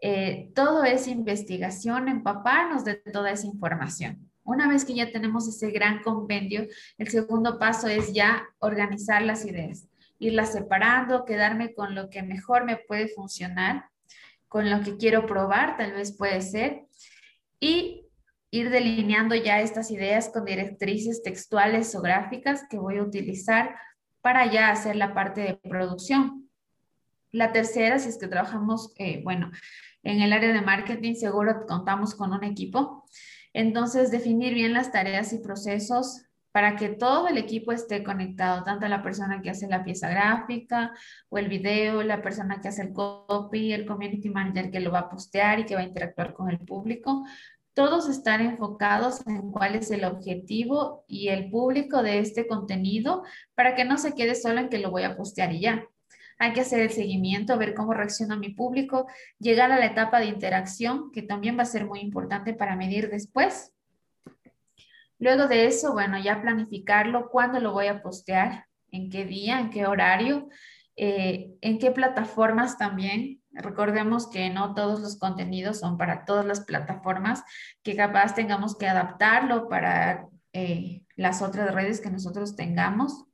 Eh, 0.00 0.52
todo 0.54 0.84
es 0.84 1.08
investigación, 1.08 2.06
empaparnos 2.06 2.84
de 2.84 2.94
toda 2.94 3.32
esa 3.32 3.48
información. 3.48 4.30
Una 4.44 4.68
vez 4.68 4.84
que 4.84 4.94
ya 4.94 5.10
tenemos 5.10 5.48
ese 5.48 5.70
gran 5.70 6.02
compendio, 6.02 6.66
el 6.98 7.08
segundo 7.08 7.58
paso 7.58 7.88
es 7.88 8.12
ya 8.12 8.46
organizar 8.58 9.22
las 9.22 9.44
ideas, 9.46 9.88
irlas 10.18 10.52
separando, 10.52 11.24
quedarme 11.24 11.74
con 11.74 11.94
lo 11.94 12.10
que 12.10 12.22
mejor 12.22 12.64
me 12.64 12.76
puede 12.76 13.08
funcionar, 13.08 13.86
con 14.48 14.70
lo 14.70 14.82
que 14.82 14.98
quiero 14.98 15.24
probar, 15.26 15.78
tal 15.78 15.92
vez 15.92 16.16
puede 16.16 16.42
ser, 16.42 16.82
y 17.58 18.06
ir 18.50 18.70
delineando 18.70 19.34
ya 19.34 19.60
estas 19.60 19.90
ideas 19.90 20.28
con 20.28 20.44
directrices 20.44 21.22
textuales 21.22 21.94
o 21.94 22.02
gráficas 22.02 22.64
que 22.68 22.78
voy 22.78 22.98
a 22.98 23.02
utilizar 23.02 23.74
para 24.20 24.50
ya 24.50 24.70
hacer 24.70 24.94
la 24.94 25.14
parte 25.14 25.40
de 25.40 25.54
producción. 25.56 26.48
La 27.32 27.50
tercera, 27.50 27.98
si 27.98 28.10
es 28.10 28.18
que 28.18 28.28
trabajamos, 28.28 28.92
eh, 28.98 29.22
bueno, 29.24 29.50
en 30.04 30.20
el 30.20 30.32
área 30.32 30.52
de 30.52 30.60
marketing, 30.60 31.14
seguro 31.14 31.64
contamos 31.66 32.14
con 32.14 32.32
un 32.32 32.44
equipo 32.44 33.06
entonces, 33.54 34.10
definir 34.10 34.52
bien 34.52 34.74
las 34.74 34.92
tareas 34.92 35.32
y 35.32 35.38
procesos 35.38 36.26
para 36.52 36.76
que 36.76 36.88
todo 36.88 37.26
el 37.28 37.38
equipo 37.38 37.72
esté 37.72 38.04
conectado, 38.04 38.62
tanto 38.62 38.86
la 38.86 39.02
persona 39.02 39.42
que 39.42 39.50
hace 39.50 39.66
la 39.66 39.82
pieza 39.82 40.08
gráfica 40.08 40.92
o 41.28 41.38
el 41.38 41.48
video, 41.48 42.02
la 42.02 42.22
persona 42.22 42.60
que 42.60 42.68
hace 42.68 42.82
el 42.82 42.92
copy, 42.92 43.72
el 43.72 43.86
community 43.86 44.28
manager 44.28 44.70
que 44.70 44.80
lo 44.80 44.92
va 44.92 45.00
a 45.00 45.08
postear 45.08 45.60
y 45.60 45.66
que 45.66 45.74
va 45.74 45.80
a 45.80 45.84
interactuar 45.84 46.34
con 46.34 46.50
el 46.50 46.58
público. 46.58 47.24
Todos 47.74 48.08
están 48.08 48.40
enfocados 48.40 49.26
en 49.26 49.50
cuál 49.50 49.74
es 49.74 49.90
el 49.90 50.04
objetivo 50.04 51.04
y 51.08 51.28
el 51.28 51.50
público 51.50 52.02
de 52.04 52.20
este 52.20 52.46
contenido 52.46 53.24
para 53.56 53.74
que 53.74 53.84
no 53.84 53.98
se 53.98 54.14
quede 54.14 54.36
solo 54.36 54.60
en 54.60 54.68
que 54.68 54.78
lo 54.78 54.92
voy 54.92 55.02
a 55.02 55.16
postear 55.16 55.52
y 55.52 55.60
ya. 55.60 55.88
Hay 56.38 56.52
que 56.52 56.60
hacer 56.60 56.80
el 56.80 56.90
seguimiento, 56.90 57.58
ver 57.58 57.74
cómo 57.74 57.94
reacciona 57.94 58.36
mi 58.36 58.50
público, 58.50 59.06
llegar 59.38 59.72
a 59.72 59.78
la 59.78 59.86
etapa 59.86 60.20
de 60.20 60.26
interacción, 60.26 61.10
que 61.12 61.22
también 61.22 61.58
va 61.58 61.62
a 61.62 61.66
ser 61.66 61.86
muy 61.86 62.00
importante 62.00 62.54
para 62.54 62.76
medir 62.76 63.10
después. 63.10 63.72
Luego 65.18 65.46
de 65.46 65.66
eso, 65.66 65.92
bueno, 65.92 66.18
ya 66.18 66.42
planificarlo, 66.42 67.30
cuándo 67.30 67.60
lo 67.60 67.72
voy 67.72 67.86
a 67.86 68.02
postear, 68.02 68.66
en 68.90 69.10
qué 69.10 69.24
día, 69.24 69.60
en 69.60 69.70
qué 69.70 69.86
horario, 69.86 70.48
eh, 70.96 71.50
en 71.60 71.78
qué 71.78 71.90
plataformas 71.90 72.78
también. 72.78 73.40
Recordemos 73.52 74.28
que 74.28 74.50
no 74.50 74.74
todos 74.74 75.00
los 75.00 75.18
contenidos 75.18 75.80
son 75.80 75.96
para 75.96 76.24
todas 76.24 76.44
las 76.44 76.60
plataformas, 76.60 77.42
que 77.82 77.96
capaz 77.96 78.34
tengamos 78.34 78.76
que 78.76 78.86
adaptarlo 78.86 79.68
para 79.68 80.28
eh, 80.52 81.02
las 81.16 81.42
otras 81.42 81.72
redes 81.72 82.00
que 82.00 82.10
nosotros 82.10 82.56
tengamos 82.56 83.24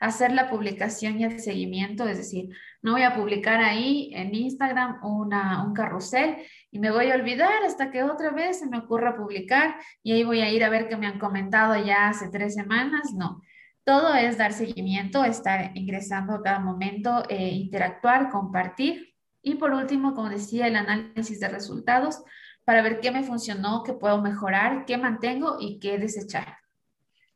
hacer 0.00 0.32
la 0.32 0.48
publicación 0.48 1.20
y 1.20 1.24
el 1.24 1.38
seguimiento, 1.40 2.08
es 2.08 2.16
decir, 2.16 2.48
no 2.82 2.92
voy 2.92 3.02
a 3.02 3.14
publicar 3.14 3.60
ahí 3.60 4.10
en 4.14 4.34
Instagram 4.34 5.04
una, 5.04 5.62
un 5.64 5.74
carrusel 5.74 6.38
y 6.70 6.78
me 6.78 6.90
voy 6.90 7.10
a 7.10 7.14
olvidar 7.14 7.62
hasta 7.64 7.90
que 7.90 8.02
otra 8.02 8.30
vez 8.30 8.58
se 8.58 8.66
me 8.66 8.78
ocurra 8.78 9.16
publicar 9.16 9.76
y 10.02 10.12
ahí 10.12 10.24
voy 10.24 10.40
a 10.40 10.50
ir 10.50 10.64
a 10.64 10.70
ver 10.70 10.88
que 10.88 10.96
me 10.96 11.06
han 11.06 11.18
comentado 11.18 11.76
ya 11.84 12.08
hace 12.08 12.30
tres 12.30 12.54
semanas, 12.54 13.12
no. 13.14 13.42
Todo 13.84 14.14
es 14.14 14.38
dar 14.38 14.52
seguimiento, 14.52 15.24
estar 15.24 15.72
ingresando 15.74 16.34
a 16.34 16.42
cada 16.42 16.60
momento, 16.60 17.24
eh, 17.28 17.50
interactuar, 17.50 18.30
compartir 18.30 19.14
y 19.42 19.56
por 19.56 19.72
último, 19.72 20.14
como 20.14 20.30
decía, 20.30 20.66
el 20.66 20.76
análisis 20.76 21.40
de 21.40 21.48
resultados 21.48 22.22
para 22.64 22.82
ver 22.82 23.00
qué 23.00 23.10
me 23.10 23.22
funcionó, 23.22 23.82
qué 23.82 23.92
puedo 23.92 24.22
mejorar, 24.22 24.86
qué 24.86 24.96
mantengo 24.96 25.56
y 25.60 25.78
qué 25.78 25.98
desechar. 25.98 26.56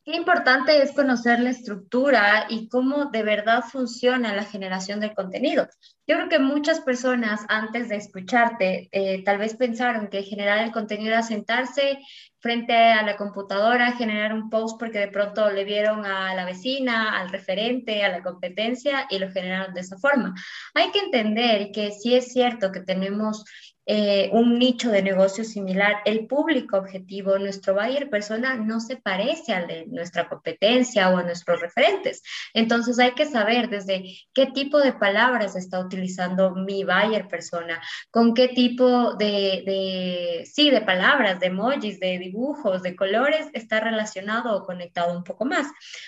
Qué 0.04 0.14
importante 0.16 0.82
es 0.82 0.92
conocer 0.92 1.40
la 1.40 1.48
estructura 1.48 2.44
y 2.50 2.68
cómo 2.68 3.06
de 3.06 3.22
verdad 3.22 3.62
funciona 3.62 4.34
la 4.34 4.44
generación 4.44 5.00
del 5.00 5.14
contenido. 5.14 5.66
Yo 6.06 6.16
creo 6.16 6.28
que 6.28 6.38
muchas 6.38 6.80
personas 6.80 7.40
antes 7.48 7.88
de 7.88 7.96
escucharte 7.96 8.90
eh, 8.92 9.24
tal 9.24 9.38
vez 9.38 9.56
pensaron 9.56 10.08
que 10.08 10.22
generar 10.22 10.58
el 10.58 10.72
contenido 10.72 11.12
era 11.12 11.22
sentarse 11.22 12.00
frente 12.38 12.74
a 12.74 13.02
la 13.02 13.16
computadora, 13.16 13.92
generar 13.92 14.34
un 14.34 14.50
post 14.50 14.78
porque 14.78 14.98
de 14.98 15.08
pronto 15.08 15.50
le 15.50 15.64
vieron 15.64 16.04
a 16.04 16.34
la 16.34 16.44
vecina, 16.44 17.18
al 17.18 17.30
referente, 17.30 18.04
a 18.04 18.10
la 18.10 18.22
competencia 18.22 19.06
y 19.08 19.18
lo 19.18 19.32
generaron 19.32 19.72
de 19.72 19.80
esa 19.80 19.96
forma. 19.96 20.34
Hay 20.74 20.90
que 20.90 20.98
entender 20.98 21.70
que 21.72 21.92
sí 21.92 22.14
es 22.14 22.30
cierto 22.30 22.72
que 22.72 22.80
tenemos 22.80 23.42
eh, 23.86 24.30
un 24.32 24.58
nicho 24.58 24.90
de 24.90 25.02
negocio 25.02 25.44
similar, 25.44 25.96
el 26.04 26.26
público 26.26 26.78
objetivo, 26.78 27.38
nuestro 27.38 27.74
buyer 27.74 28.08
persona 28.08 28.54
no 28.56 28.80
se 28.80 28.96
parece 28.96 29.52
al 29.52 29.66
de 29.66 29.86
nuestra 29.86 30.28
competencia 30.28 31.10
o 31.10 31.18
a 31.18 31.22
nuestros 31.22 31.60
referentes. 31.60 32.22
Entonces 32.54 32.98
hay 32.98 33.12
que 33.12 33.26
saber 33.26 33.68
desde 33.68 34.16
qué 34.32 34.46
tipo 34.46 34.78
de 34.78 34.92
palabras 34.94 35.54
está 35.54 35.80
utilizando 35.80 36.54
mi 36.54 36.84
buyer 36.84 37.28
persona, 37.28 37.80
con 38.10 38.32
qué 38.32 38.48
tipo 38.48 39.14
de, 39.14 39.62
de, 39.66 40.48
sí, 40.50 40.70
de 40.70 40.80
palabras, 40.80 41.40
de 41.40 41.46
emojis, 41.46 42.00
de 42.00 42.18
dibujos, 42.18 42.82
de 42.82 42.96
colores 42.96 43.48
está 43.52 43.80
relacionado 43.80 44.56
o 44.56 44.64
conectado 44.64 45.16
un 45.16 45.24
poco 45.24 45.44
más. 45.44 45.66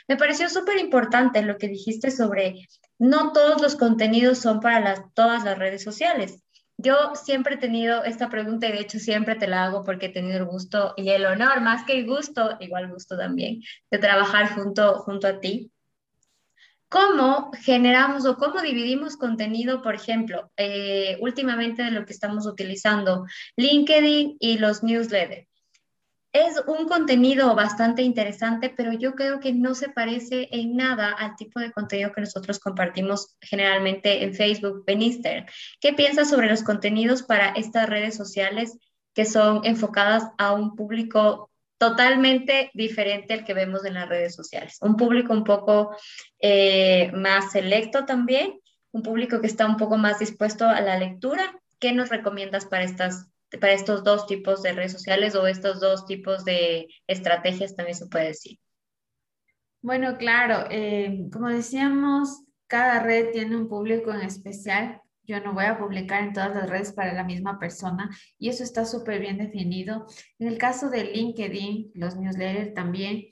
Me 0.08 0.16
pareció 0.16 0.48
súper 0.48 0.78
importante 0.78 1.42
lo 1.42 1.58
que 1.58 1.68
dijiste 1.68 2.10
sobre 2.10 2.66
no 2.98 3.32
todos 3.32 3.60
los 3.60 3.76
contenidos 3.76 4.38
son 4.38 4.60
para 4.60 5.10
todas 5.14 5.44
las 5.44 5.58
redes 5.58 5.82
sociales. 5.82 6.45
Yo 6.78 7.14
siempre 7.14 7.54
he 7.54 7.58
tenido 7.58 8.04
esta 8.04 8.28
pregunta 8.28 8.68
y 8.68 8.72
de 8.72 8.80
hecho 8.80 8.98
siempre 8.98 9.34
te 9.34 9.46
la 9.46 9.64
hago 9.64 9.82
porque 9.82 10.06
he 10.06 10.10
tenido 10.10 10.36
el 10.36 10.44
gusto 10.44 10.92
y 10.96 11.08
el 11.08 11.24
honor, 11.24 11.62
más 11.62 11.84
que 11.84 11.98
el 11.98 12.06
gusto, 12.06 12.56
igual 12.60 12.92
gusto 12.92 13.16
también, 13.16 13.62
de 13.90 13.98
trabajar 13.98 14.54
junto, 14.54 14.98
junto 14.98 15.26
a 15.26 15.40
ti. 15.40 15.72
¿Cómo 16.88 17.50
generamos 17.62 18.26
o 18.26 18.36
cómo 18.36 18.60
dividimos 18.60 19.16
contenido, 19.16 19.82
por 19.82 19.94
ejemplo, 19.94 20.52
eh, 20.56 21.16
últimamente 21.20 21.82
de 21.82 21.90
lo 21.90 22.04
que 22.04 22.12
estamos 22.12 22.46
utilizando, 22.46 23.26
LinkedIn 23.56 24.36
y 24.38 24.58
los 24.58 24.84
newsletters? 24.84 25.48
Es 26.36 26.62
un 26.66 26.86
contenido 26.86 27.54
bastante 27.54 28.02
interesante, 28.02 28.68
pero 28.68 28.92
yo 28.92 29.14
creo 29.14 29.40
que 29.40 29.54
no 29.54 29.74
se 29.74 29.88
parece 29.88 30.50
en 30.52 30.76
nada 30.76 31.10
al 31.12 31.34
tipo 31.34 31.60
de 31.60 31.72
contenido 31.72 32.12
que 32.12 32.20
nosotros 32.20 32.58
compartimos 32.58 33.38
generalmente 33.40 34.22
en 34.22 34.34
Facebook, 34.34 34.84
en 34.86 35.00
Instagram. 35.00 35.46
¿Qué 35.80 35.94
piensas 35.94 36.28
sobre 36.28 36.50
los 36.50 36.62
contenidos 36.62 37.22
para 37.22 37.52
estas 37.52 37.88
redes 37.88 38.16
sociales 38.16 38.76
que 39.14 39.24
son 39.24 39.62
enfocadas 39.64 40.24
a 40.36 40.52
un 40.52 40.76
público 40.76 41.50
totalmente 41.78 42.70
diferente 42.74 43.32
al 43.32 43.44
que 43.46 43.54
vemos 43.54 43.86
en 43.86 43.94
las 43.94 44.06
redes 44.06 44.34
sociales? 44.34 44.76
Un 44.82 44.96
público 44.96 45.32
un 45.32 45.44
poco 45.44 45.96
eh, 46.38 47.12
más 47.14 47.52
selecto 47.52 48.04
también, 48.04 48.60
un 48.92 49.00
público 49.00 49.40
que 49.40 49.46
está 49.46 49.64
un 49.64 49.78
poco 49.78 49.96
más 49.96 50.18
dispuesto 50.18 50.68
a 50.68 50.82
la 50.82 50.98
lectura. 50.98 51.58
¿Qué 51.78 51.94
nos 51.94 52.10
recomiendas 52.10 52.66
para 52.66 52.84
estas 52.84 53.26
para 53.56 53.72
estos 53.72 54.04
dos 54.04 54.26
tipos 54.26 54.62
de 54.62 54.72
redes 54.72 54.92
sociales 54.92 55.34
o 55.34 55.46
estos 55.46 55.80
dos 55.80 56.06
tipos 56.06 56.44
de 56.44 56.88
estrategias 57.06 57.76
también 57.76 57.96
se 57.96 58.06
puede 58.06 58.28
decir. 58.28 58.58
Bueno, 59.82 60.16
claro, 60.16 60.66
eh, 60.70 61.28
como 61.32 61.48
decíamos, 61.48 62.42
cada 62.66 63.02
red 63.02 63.30
tiene 63.32 63.56
un 63.56 63.68
público 63.68 64.12
en 64.12 64.22
especial. 64.22 65.00
Yo 65.22 65.40
no 65.40 65.54
voy 65.54 65.64
a 65.64 65.78
publicar 65.78 66.22
en 66.22 66.32
todas 66.32 66.54
las 66.54 66.68
redes 66.68 66.92
para 66.92 67.12
la 67.12 67.24
misma 67.24 67.58
persona 67.58 68.10
y 68.38 68.48
eso 68.48 68.62
está 68.62 68.84
súper 68.84 69.20
bien 69.20 69.38
definido. 69.38 70.06
En 70.38 70.48
el 70.48 70.58
caso 70.58 70.88
de 70.88 71.04
LinkedIn, 71.04 71.92
los 71.94 72.16
newsletters 72.16 72.74
también, 72.74 73.26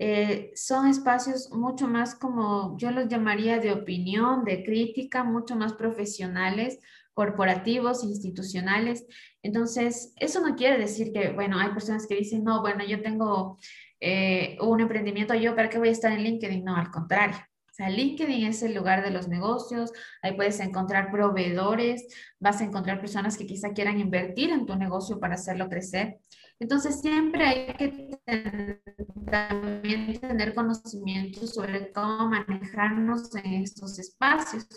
eh, 0.00 0.52
son 0.54 0.86
espacios 0.86 1.50
mucho 1.50 1.88
más 1.88 2.14
como 2.14 2.78
yo 2.78 2.92
los 2.92 3.08
llamaría 3.08 3.58
de 3.58 3.72
opinión, 3.72 4.44
de 4.44 4.62
crítica, 4.62 5.24
mucho 5.24 5.56
más 5.56 5.72
profesionales, 5.72 6.78
corporativos, 7.18 8.04
institucionales. 8.04 9.04
Entonces, 9.42 10.12
eso 10.14 10.40
no 10.40 10.54
quiere 10.54 10.78
decir 10.78 11.12
que, 11.12 11.30
bueno, 11.30 11.58
hay 11.58 11.70
personas 11.70 12.06
que 12.06 12.14
dicen, 12.14 12.44
no, 12.44 12.60
bueno, 12.60 12.84
yo 12.84 13.02
tengo 13.02 13.58
eh, 13.98 14.56
un 14.60 14.80
emprendimiento, 14.80 15.34
yo, 15.34 15.56
¿para 15.56 15.68
qué 15.68 15.78
voy 15.78 15.88
a 15.88 15.98
estar 15.98 16.12
en 16.12 16.22
LinkedIn? 16.22 16.64
No, 16.64 16.76
al 16.76 16.92
contrario. 16.92 17.36
O 17.68 17.74
sea, 17.74 17.90
LinkedIn 17.90 18.46
es 18.46 18.62
el 18.62 18.72
lugar 18.72 19.02
de 19.02 19.10
los 19.10 19.26
negocios, 19.26 19.90
ahí 20.22 20.36
puedes 20.36 20.60
encontrar 20.60 21.10
proveedores, 21.10 22.06
vas 22.38 22.60
a 22.60 22.64
encontrar 22.64 23.00
personas 23.00 23.36
que 23.36 23.46
quizá 23.46 23.72
quieran 23.72 23.98
invertir 23.98 24.50
en 24.50 24.64
tu 24.64 24.76
negocio 24.76 25.18
para 25.18 25.34
hacerlo 25.34 25.68
crecer. 25.68 26.20
Entonces, 26.60 27.00
siempre 27.00 27.44
hay 27.44 27.66
que 27.74 28.20
también 29.28 30.20
tener 30.20 30.54
conocimiento 30.54 31.48
sobre 31.48 31.90
cómo 31.90 32.28
manejarnos 32.28 33.34
en 33.34 33.54
estos 33.54 33.98
espacios. 33.98 34.68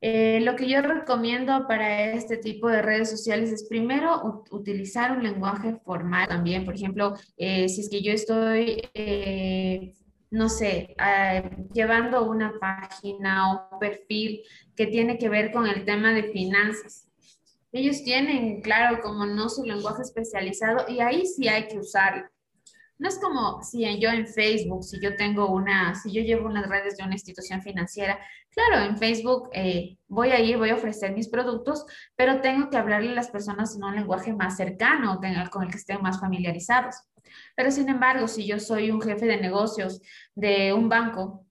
Eh, 0.00 0.40
lo 0.42 0.54
que 0.54 0.68
yo 0.68 0.80
recomiendo 0.80 1.66
para 1.66 2.12
este 2.12 2.36
tipo 2.36 2.68
de 2.68 2.82
redes 2.82 3.10
sociales 3.10 3.50
es 3.50 3.66
primero 3.68 4.44
utilizar 4.50 5.16
un 5.16 5.22
lenguaje 5.22 5.76
formal 5.84 6.28
también. 6.28 6.64
Por 6.64 6.74
ejemplo, 6.74 7.14
eh, 7.36 7.68
si 7.68 7.80
es 7.80 7.88
que 7.88 8.02
yo 8.02 8.12
estoy 8.12 8.82
eh, 8.94 9.94
no 10.30 10.48
sé, 10.48 10.94
eh, 11.04 11.50
llevando 11.72 12.28
una 12.28 12.52
página 12.60 13.52
o 13.52 13.78
perfil 13.78 14.42
que 14.76 14.86
tiene 14.86 15.18
que 15.18 15.28
ver 15.28 15.52
con 15.52 15.66
el 15.66 15.84
tema 15.84 16.12
de 16.12 16.24
finanzas. 16.24 17.08
Ellos 17.72 18.02
tienen, 18.02 18.60
claro, 18.60 19.00
como 19.02 19.26
no 19.26 19.48
su 19.48 19.64
lenguaje 19.64 20.02
especializado 20.02 20.84
y 20.88 21.00
ahí 21.00 21.26
sí 21.26 21.48
hay 21.48 21.68
que 21.68 21.78
usarlo. 21.78 22.24
No 22.98 23.08
es 23.08 23.18
como 23.18 23.62
si 23.62 24.00
yo 24.00 24.10
en 24.10 24.26
Facebook, 24.26 24.82
si 24.82 25.00
yo 25.00 25.14
tengo 25.14 25.50
una, 25.52 25.94
si 25.94 26.12
yo 26.12 26.20
llevo 26.22 26.46
unas 26.46 26.68
redes 26.68 26.96
de 26.96 27.04
una 27.04 27.14
institución 27.14 27.62
financiera, 27.62 28.18
claro, 28.50 28.84
en 28.84 28.98
Facebook 28.98 29.50
eh, 29.52 29.98
voy 30.08 30.30
a 30.30 30.40
ir, 30.40 30.58
voy 30.58 30.70
a 30.70 30.74
ofrecer 30.74 31.12
mis 31.12 31.28
productos, 31.28 31.86
pero 32.16 32.40
tengo 32.40 32.70
que 32.70 32.76
hablarle 32.76 33.12
a 33.12 33.14
las 33.14 33.30
personas 33.30 33.76
en 33.76 33.84
un 33.84 33.94
lenguaje 33.94 34.32
más 34.32 34.56
cercano, 34.56 35.20
con 35.50 35.62
el 35.62 35.70
que 35.70 35.78
estén 35.78 36.02
más 36.02 36.20
familiarizados. 36.20 36.96
Pero 37.54 37.70
sin 37.70 37.88
embargo, 37.88 38.26
si 38.26 38.46
yo 38.46 38.58
soy 38.58 38.90
un 38.90 39.00
jefe 39.00 39.26
de 39.26 39.40
negocios 39.40 40.00
de 40.34 40.72
un 40.72 40.88
banco 40.88 41.46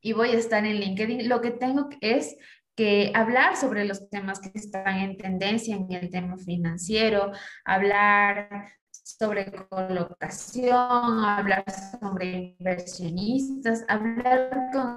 y 0.00 0.12
voy 0.12 0.30
a 0.30 0.38
estar 0.38 0.64
en 0.64 0.76
LinkedIn, 0.76 1.28
lo 1.28 1.40
que 1.40 1.50
tengo 1.50 1.88
es 2.00 2.36
que 2.76 3.10
hablar 3.14 3.56
sobre 3.56 3.86
los 3.86 4.08
temas 4.10 4.38
que 4.38 4.50
están 4.54 4.98
en 4.98 5.16
tendencia 5.16 5.74
en 5.74 5.90
el 5.90 6.10
tema 6.10 6.36
financiero, 6.36 7.32
hablar 7.64 8.68
sobre 9.04 9.52
colocación, 9.68 11.24
hablar 11.24 11.64
sobre 12.00 12.56
inversionistas, 12.58 13.84
hablar 13.88 14.70
con, 14.72 14.96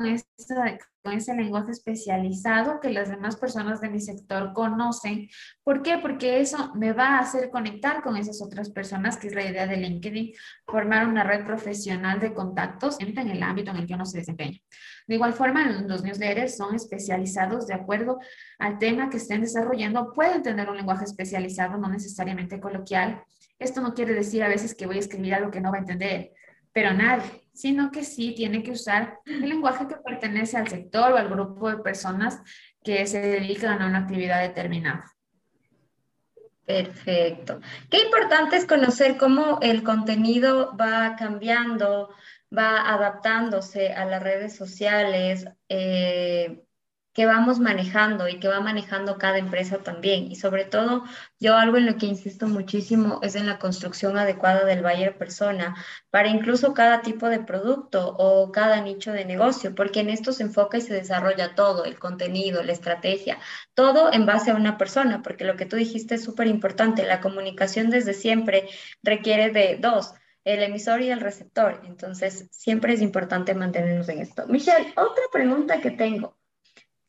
con 1.04 1.14
ese 1.14 1.34
lenguaje 1.34 1.72
especializado 1.72 2.80
que 2.80 2.90
las 2.90 3.10
demás 3.10 3.36
personas 3.36 3.82
de 3.82 3.90
mi 3.90 4.00
sector 4.00 4.54
conocen. 4.54 5.30
¿Por 5.64 5.82
qué? 5.82 5.98
Porque 5.98 6.42
eso 6.42 6.74
me 6.76 6.94
va 6.94 7.18
a 7.18 7.20
hacer 7.20 7.50
conectar 7.50 8.02
con 8.02 8.18
esas 8.18 8.42
otras 8.42 8.70
personas, 8.70 9.18
que 9.18 9.28
es 9.28 9.36
la 9.36 9.46
idea 9.46 9.68
de 9.68 9.78
LinkedIn, 9.78 10.34
formar 10.66 11.08
una 11.08 11.24
red 11.24 11.46
profesional 11.46 12.20
de 12.20 12.34
contactos 12.34 12.98
en 13.00 13.18
el 13.18 13.44
ámbito 13.44 13.72
en 13.72 13.78
el 13.78 13.88
que 13.88 13.94
uno 13.94 14.06
se 14.06 14.20
desempeña. 14.20 14.60
De 15.08 15.16
igual 15.16 15.34
forma, 15.34 15.66
los 15.68 16.04
newsletters 16.04 16.56
son 16.56 16.76
especializados 16.76 17.66
de 17.68 17.74
acuerdo 17.74 18.20
al 18.60 18.78
tema 18.78 19.10
que 19.10 19.18
estén 19.18 19.42
desarrollando. 19.42 20.14
Pueden 20.14 20.44
tener 20.44 20.70
un 20.70 20.78
lenguaje 20.78 21.06
especializado, 21.06 21.78
no 21.78 21.90
necesariamente 21.90 22.60
coloquial 22.60 23.24
esto 23.60 23.82
no 23.82 23.94
quiere 23.94 24.14
decir 24.14 24.44
a 24.44 24.48
veces 24.48 24.74
que 24.74 24.88
voy 24.88 24.96
a 24.96 25.00
escribir 25.00 25.34
algo 25.34 25.52
que 25.52 25.62
no 25.62 25.72
va 25.72 25.78
a 25.78 25.82
entender, 25.82 26.32
pero 26.72 26.94
nadie, 26.94 27.50
sino 27.54 27.92
que 27.92 28.04
sí 28.04 28.34
tiene 28.36 28.64
que 28.64 28.72
usar 28.72 29.20
el 29.26 29.50
lenguaje 29.50 29.88
que 29.88 29.96
pertenece 29.96 30.58
al 30.58 30.68
sector 30.68 31.12
o 31.12 31.18
al 31.18 31.30
grupo 31.30 31.70
de 31.70 31.78
personas 31.78 32.42
que 32.84 33.06
se 33.06 33.20
dedican 33.20 33.82
a 33.82 33.88
una 33.88 34.00
actividad 34.00 34.42
determinada. 34.42 35.06
Perfecto. 36.66 37.60
Qué 37.90 38.04
importante 38.04 38.56
es 38.56 38.66
conocer 38.66 39.18
cómo 39.18 39.58
el 39.62 39.84
contenido 39.84 40.78
va 40.78 41.16
cambiando, 41.18 42.10
va 42.56 42.94
adaptándose 42.94 43.92
a 43.92 44.06
las 44.06 44.22
redes 44.22 44.56
sociales, 44.56 45.48
eh, 45.68 46.64
que 47.14 47.26
vamos 47.26 47.60
manejando 47.60 48.28
y 48.28 48.40
que 48.40 48.48
va 48.48 48.60
manejando 48.60 49.18
cada 49.18 49.38
empresa 49.38 49.80
también. 49.80 50.32
Y 50.32 50.36
sobre 50.36 50.66
todo, 50.66 51.04
yo 51.40 51.58
algo 51.58 51.78
en 51.78 51.86
lo 51.86 51.98
que 51.98 52.06
insisto 52.06 52.48
muchísimo 52.48 53.20
es 53.24 53.36
en 53.36 53.48
la 53.48 53.60
construcción 53.60 54.18
adecuada 54.18 54.66
del 54.66 54.82
buyer 54.82 55.18
persona 55.18 55.76
para 56.10 56.30
incluso 56.30 56.74
cada 56.74 57.02
tipo 57.02 57.28
de 57.30 57.40
producto 57.40 58.16
o 58.18 58.52
cada 58.52 58.82
nicho 58.82 59.12
de 59.12 59.26
negocio, 59.26 59.76
porque 59.76 60.02
en 60.02 60.10
esto 60.10 60.32
se 60.32 60.44
enfoca 60.44 60.78
y 60.78 60.82
se 60.82 60.94
desarrolla 60.94 61.56
todo, 61.56 61.86
el 61.86 62.00
contenido, 62.00 62.64
la 62.64 62.74
estrategia, 62.74 63.40
todo 63.74 64.14
en 64.14 64.26
base 64.26 64.52
a 64.52 64.56
una 64.56 64.78
persona, 64.78 65.22
porque 65.22 65.46
lo 65.46 65.56
que 65.56 65.66
tú 65.66 65.76
dijiste 65.76 66.16
es 66.16 66.24
súper 66.24 66.48
importante, 66.48 67.06
la 67.06 67.22
comunicación 67.22 67.90
desde 67.90 68.14
siempre 68.14 68.68
requiere 69.04 69.52
de 69.52 69.78
dos 69.80 70.14
el 70.46 70.64
emisor 70.64 71.02
y 71.02 71.12
el 71.12 71.20
receptor. 71.20 71.82
Entonces, 71.86 72.48
siempre 72.52 72.94
es 72.94 73.02
importante 73.02 73.54
mantenernos 73.54 74.10
en 74.10 74.20
esto. 74.20 74.48
Michelle, 74.48 74.94
otra 74.96 75.24
pregunta 75.32 75.80
que 75.82 75.92
tengo 75.92 76.39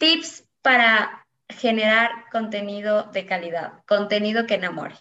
tips 0.01 0.49
para 0.63 1.27
generar 1.49 2.11
contenido 2.33 3.11
de 3.13 3.27
calidad, 3.27 3.85
contenido 3.87 4.47
que 4.47 4.55
enamore. 4.55 4.95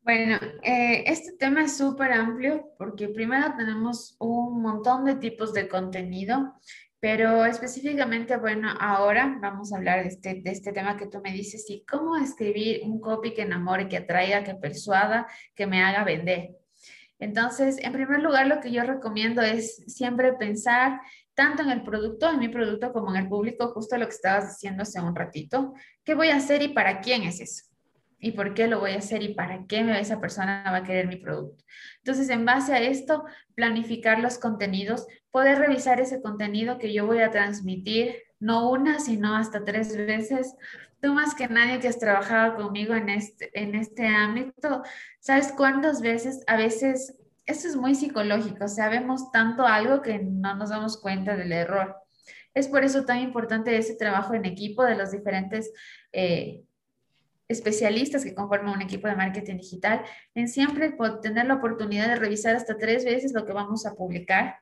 Bueno, 0.00 0.38
eh, 0.62 1.04
este 1.06 1.32
tema 1.32 1.64
es 1.64 1.76
súper 1.76 2.12
amplio 2.12 2.72
porque 2.78 3.08
primero 3.08 3.54
tenemos 3.56 4.16
un 4.20 4.62
montón 4.62 5.04
de 5.04 5.16
tipos 5.16 5.52
de 5.52 5.68
contenido, 5.68 6.54
pero 7.00 7.44
específicamente, 7.44 8.36
bueno, 8.36 8.68
ahora 8.78 9.38
vamos 9.40 9.72
a 9.72 9.76
hablar 9.76 10.02
de 10.02 10.08
este, 10.08 10.34
de 10.42 10.50
este 10.50 10.72
tema 10.72 10.96
que 10.96 11.06
tú 11.06 11.20
me 11.20 11.32
dices 11.32 11.68
y 11.68 11.84
cómo 11.84 12.16
escribir 12.16 12.82
un 12.84 13.00
copy 13.00 13.34
que 13.34 13.42
enamore, 13.42 13.88
que 13.88 13.96
atraiga, 13.96 14.44
que 14.44 14.54
persuada, 14.54 15.26
que 15.54 15.66
me 15.66 15.82
haga 15.82 16.04
vender. 16.04 16.56
Entonces, 17.18 17.78
en 17.78 17.92
primer 17.92 18.20
lugar, 18.20 18.48
lo 18.48 18.60
que 18.60 18.72
yo 18.72 18.82
recomiendo 18.82 19.42
es 19.42 19.84
siempre 19.86 20.32
pensar 20.32 21.00
tanto 21.34 21.62
en 21.62 21.70
el 21.70 21.82
producto, 21.82 22.30
en 22.30 22.38
mi 22.38 22.48
producto, 22.48 22.92
como 22.92 23.10
en 23.14 23.22
el 23.22 23.28
público, 23.28 23.72
justo 23.72 23.96
lo 23.96 24.06
que 24.06 24.14
estabas 24.14 24.48
diciendo 24.50 24.82
hace 24.82 25.00
un 25.00 25.14
ratito. 25.14 25.74
¿Qué 26.04 26.14
voy 26.14 26.28
a 26.28 26.36
hacer 26.36 26.62
y 26.62 26.68
para 26.68 27.00
quién 27.00 27.22
es 27.22 27.40
eso? 27.40 27.64
¿Y 28.18 28.32
por 28.32 28.54
qué 28.54 28.68
lo 28.68 28.78
voy 28.78 28.92
a 28.92 28.98
hacer 28.98 29.22
y 29.22 29.34
para 29.34 29.66
qué 29.66 29.80
esa 29.98 30.20
persona 30.20 30.62
va 30.70 30.78
a 30.78 30.82
querer 30.84 31.08
mi 31.08 31.16
producto? 31.16 31.64
Entonces, 31.98 32.28
en 32.28 32.44
base 32.44 32.72
a 32.72 32.80
esto, 32.80 33.24
planificar 33.54 34.20
los 34.20 34.38
contenidos, 34.38 35.06
poder 35.30 35.58
revisar 35.58 36.00
ese 36.00 36.22
contenido 36.22 36.78
que 36.78 36.92
yo 36.92 37.06
voy 37.06 37.20
a 37.20 37.30
transmitir, 37.30 38.14
no 38.38 38.70
una, 38.70 39.00
sino 39.00 39.34
hasta 39.34 39.64
tres 39.64 39.96
veces. 39.96 40.54
Tú 41.00 41.14
más 41.14 41.34
que 41.34 41.48
nadie 41.48 41.80
que 41.80 41.88
has 41.88 41.98
trabajado 41.98 42.54
conmigo 42.54 42.94
en 42.94 43.08
este, 43.08 43.50
en 43.60 43.74
este 43.74 44.06
ámbito, 44.06 44.82
¿sabes 45.18 45.52
cuántas 45.56 46.00
veces 46.00 46.44
a 46.46 46.56
veces 46.56 47.16
esto 47.46 47.68
es 47.68 47.76
muy 47.76 47.94
psicológico, 47.94 48.68
sabemos 48.68 49.30
tanto 49.32 49.66
algo 49.66 50.02
que 50.02 50.18
no 50.18 50.54
nos 50.54 50.70
damos 50.70 51.00
cuenta 51.00 51.36
del 51.36 51.52
error. 51.52 51.96
Es 52.54 52.68
por 52.68 52.84
eso 52.84 53.04
tan 53.04 53.20
importante 53.20 53.76
ese 53.76 53.96
trabajo 53.96 54.34
en 54.34 54.44
equipo 54.44 54.84
de 54.84 54.94
los 54.94 55.10
diferentes 55.10 55.72
eh, 56.12 56.62
especialistas 57.48 58.24
que 58.24 58.34
conforman 58.34 58.74
un 58.74 58.82
equipo 58.82 59.08
de 59.08 59.16
marketing 59.16 59.56
digital, 59.56 60.02
en 60.34 60.48
siempre 60.48 60.94
tener 61.22 61.46
la 61.46 61.54
oportunidad 61.54 62.08
de 62.08 62.16
revisar 62.16 62.54
hasta 62.54 62.76
tres 62.76 63.04
veces 63.04 63.32
lo 63.32 63.44
que 63.44 63.52
vamos 63.52 63.86
a 63.86 63.94
publicar 63.94 64.56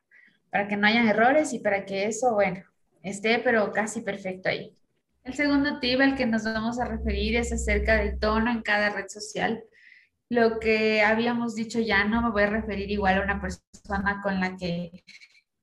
para 0.49 0.67
que 0.67 0.77
no 0.77 0.87
hayan 0.87 1.07
errores 1.07 1.53
y 1.53 1.59
para 1.59 1.85
que 1.85 2.05
eso, 2.05 2.33
bueno, 2.33 2.63
esté 3.03 3.39
pero 3.39 3.71
casi 3.71 4.01
perfecto 4.01 4.49
ahí. 4.49 4.75
El 5.23 5.33
segundo 5.33 5.79
tip 5.79 6.01
al 6.01 6.15
que 6.15 6.25
nos 6.25 6.43
vamos 6.43 6.79
a 6.79 6.85
referir 6.85 7.35
es 7.35 7.53
acerca 7.53 7.95
del 7.95 8.19
tono 8.19 8.51
en 8.51 8.61
cada 8.61 8.89
red 8.89 9.07
social 9.07 9.63
lo 10.31 10.59
que 10.59 11.01
habíamos 11.01 11.55
dicho 11.55 11.81
ya, 11.81 12.05
no 12.05 12.21
me 12.21 12.31
voy 12.31 12.43
a 12.43 12.49
referir 12.49 12.89
igual 12.89 13.17
a 13.17 13.23
una 13.23 13.41
persona 13.41 14.21
con 14.23 14.39
la 14.39 14.55
que 14.55 15.03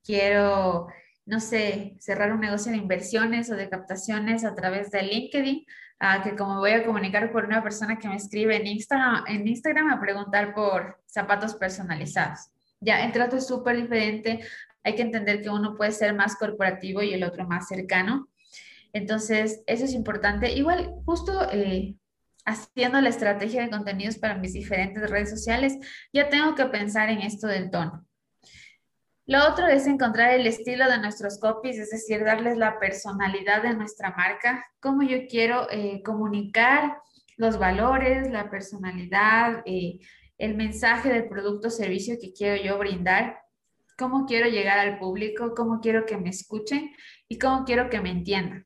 quiero, 0.03 0.85
no 1.25 1.39
sé, 1.39 1.95
cerrar 1.99 2.31
un 2.31 2.41
negocio 2.41 2.71
de 2.71 2.77
inversiones 2.77 3.49
o 3.49 3.55
de 3.55 3.67
captaciones 3.67 4.45
a 4.45 4.53
través 4.53 4.91
de 4.91 5.01
LinkedIn, 5.01 5.65
a 5.99 6.21
que 6.21 6.35
como 6.35 6.59
voy 6.59 6.73
a 6.73 6.85
comunicar 6.85 7.31
por 7.31 7.45
una 7.45 7.63
persona 7.63 7.97
que 7.97 8.07
me 8.09 8.17
escribe 8.17 8.57
en 8.57 8.67
Instagram, 8.67 9.23
en 9.25 9.47
Instagram 9.47 9.89
a 9.89 9.99
preguntar 9.99 10.53
por 10.53 11.01
zapatos 11.07 11.55
personalizados. 11.55 12.51
Ya, 12.79 13.03
el 13.03 13.11
trato 13.11 13.37
es 13.37 13.47
súper 13.47 13.75
diferente. 13.75 14.41
Hay 14.83 14.93
que 14.93 15.01
entender 15.01 15.41
que 15.41 15.49
uno 15.49 15.75
puede 15.75 15.93
ser 15.93 16.13
más 16.13 16.35
corporativo 16.35 17.01
y 17.01 17.11
el 17.15 17.23
otro 17.23 17.47
más 17.47 17.67
cercano. 17.67 18.29
Entonces, 18.93 19.63
eso 19.65 19.85
es 19.85 19.93
importante. 19.93 20.51
Igual, 20.51 20.93
justo 21.05 21.49
eh, 21.51 21.95
haciendo 22.45 22.99
la 23.01 23.09
estrategia 23.09 23.61
de 23.61 23.69
contenidos 23.69 24.17
para 24.17 24.37
mis 24.37 24.53
diferentes 24.53 25.09
redes 25.09 25.29
sociales, 25.29 25.77
ya 26.13 26.29
tengo 26.29 26.55
que 26.55 26.65
pensar 26.65 27.09
en 27.09 27.21
esto 27.21 27.47
del 27.47 27.69
tono. 27.69 28.05
Lo 29.25 29.47
otro 29.47 29.67
es 29.67 29.85
encontrar 29.85 30.33
el 30.33 30.47
estilo 30.47 30.89
de 30.89 30.97
nuestros 30.97 31.39
copies, 31.39 31.77
es 31.77 31.91
decir, 31.91 32.23
darles 32.23 32.57
la 32.57 32.79
personalidad 32.79 33.61
de 33.61 33.75
nuestra 33.75 34.09
marca, 34.15 34.65
cómo 34.79 35.03
yo 35.03 35.27
quiero 35.29 35.69
eh, 35.69 36.01
comunicar 36.03 36.97
los 37.37 37.59
valores, 37.59 38.31
la 38.31 38.49
personalidad, 38.49 39.61
eh, 39.65 39.99
el 40.39 40.55
mensaje 40.55 41.09
del 41.09 41.27
producto 41.27 41.67
o 41.67 41.71
servicio 41.71 42.17
que 42.19 42.33
quiero 42.33 42.63
yo 42.63 42.79
brindar, 42.79 43.37
cómo 43.99 44.25
quiero 44.25 44.49
llegar 44.49 44.79
al 44.79 44.97
público, 44.97 45.53
cómo 45.55 45.79
quiero 45.79 46.05
que 46.07 46.17
me 46.17 46.29
escuchen 46.29 46.91
y 47.27 47.37
cómo 47.37 47.65
quiero 47.65 47.89
que 47.89 48.01
me 48.01 48.09
entiendan. 48.09 48.65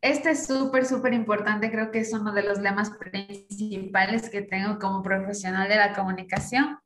Este 0.00 0.30
es 0.30 0.46
súper, 0.46 0.84
súper 0.84 1.14
importante. 1.14 1.70
Creo 1.70 1.90
que 1.90 2.00
es 2.00 2.12
uno 2.12 2.32
de 2.32 2.42
los 2.42 2.60
lemas 2.60 2.90
principales 2.90 4.28
que 4.30 4.42
tengo 4.42 4.78
como 4.78 5.02
profesional 5.02 5.68
de 5.68 5.76
la 5.76 5.94
comunicación, 5.94 6.78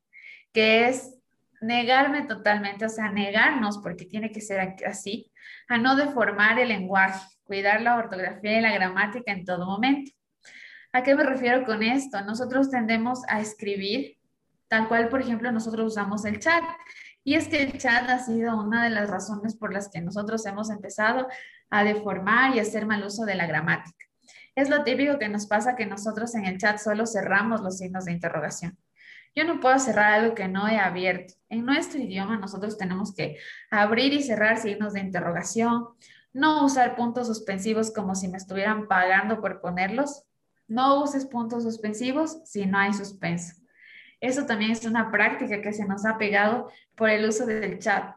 que 0.52 0.88
es 0.88 1.14
negarme 1.60 2.22
totalmente, 2.22 2.86
o 2.86 2.88
sea, 2.88 3.10
negarnos, 3.10 3.78
porque 3.78 4.06
tiene 4.06 4.30
que 4.30 4.40
ser 4.40 4.76
así, 4.86 5.30
a 5.68 5.76
no 5.76 5.96
deformar 5.96 6.58
el 6.58 6.68
lenguaje, 6.68 7.20
cuidar 7.44 7.82
la 7.82 7.96
ortografía 7.96 8.58
y 8.58 8.62
la 8.62 8.72
gramática 8.72 9.32
en 9.32 9.44
todo 9.44 9.66
momento. 9.66 10.12
¿A 10.92 11.02
qué 11.02 11.14
me 11.14 11.22
refiero 11.22 11.64
con 11.64 11.82
esto? 11.82 12.20
Nosotros 12.22 12.70
tendemos 12.70 13.20
a 13.28 13.40
escribir 13.40 14.19
tal 14.70 14.86
cual, 14.86 15.08
por 15.08 15.20
ejemplo, 15.20 15.50
nosotros 15.50 15.88
usamos 15.88 16.24
el 16.24 16.38
chat. 16.38 16.62
Y 17.24 17.34
es 17.34 17.48
que 17.48 17.62
el 17.62 17.76
chat 17.76 18.08
ha 18.08 18.20
sido 18.20 18.56
una 18.56 18.84
de 18.84 18.90
las 18.90 19.10
razones 19.10 19.56
por 19.56 19.74
las 19.74 19.88
que 19.88 20.00
nosotros 20.00 20.46
hemos 20.46 20.70
empezado 20.70 21.26
a 21.70 21.84
deformar 21.84 22.54
y 22.54 22.60
hacer 22.60 22.86
mal 22.86 23.04
uso 23.04 23.26
de 23.26 23.34
la 23.34 23.46
gramática. 23.46 24.06
Es 24.54 24.70
lo 24.70 24.84
típico 24.84 25.18
que 25.18 25.28
nos 25.28 25.46
pasa 25.46 25.74
que 25.74 25.86
nosotros 25.86 26.34
en 26.36 26.46
el 26.46 26.58
chat 26.58 26.78
solo 26.78 27.04
cerramos 27.04 27.60
los 27.60 27.78
signos 27.78 28.04
de 28.04 28.12
interrogación. 28.12 28.78
Yo 29.34 29.44
no 29.44 29.60
puedo 29.60 29.78
cerrar 29.78 30.12
algo 30.12 30.34
que 30.34 30.48
no 30.48 30.68
he 30.68 30.78
abierto. 30.78 31.34
En 31.48 31.66
nuestro 31.66 32.00
idioma 32.00 32.38
nosotros 32.38 32.78
tenemos 32.78 33.12
que 33.12 33.38
abrir 33.70 34.12
y 34.12 34.22
cerrar 34.22 34.58
signos 34.58 34.92
de 34.92 35.00
interrogación, 35.00 35.88
no 36.32 36.64
usar 36.64 36.94
puntos 36.94 37.26
suspensivos 37.26 37.92
como 37.92 38.14
si 38.14 38.28
me 38.28 38.38
estuvieran 38.38 38.86
pagando 38.86 39.40
por 39.40 39.60
ponerlos. 39.60 40.24
No 40.68 41.02
uses 41.02 41.26
puntos 41.26 41.64
suspensivos 41.64 42.40
si 42.44 42.66
no 42.66 42.78
hay 42.78 42.92
suspenso. 42.92 43.59
Eso 44.20 44.46
también 44.46 44.72
es 44.72 44.84
una 44.84 45.10
práctica 45.10 45.62
que 45.62 45.72
se 45.72 45.86
nos 45.86 46.04
ha 46.04 46.18
pegado 46.18 46.70
por 46.94 47.10
el 47.10 47.26
uso 47.26 47.46
del 47.46 47.78
chat. 47.78 48.14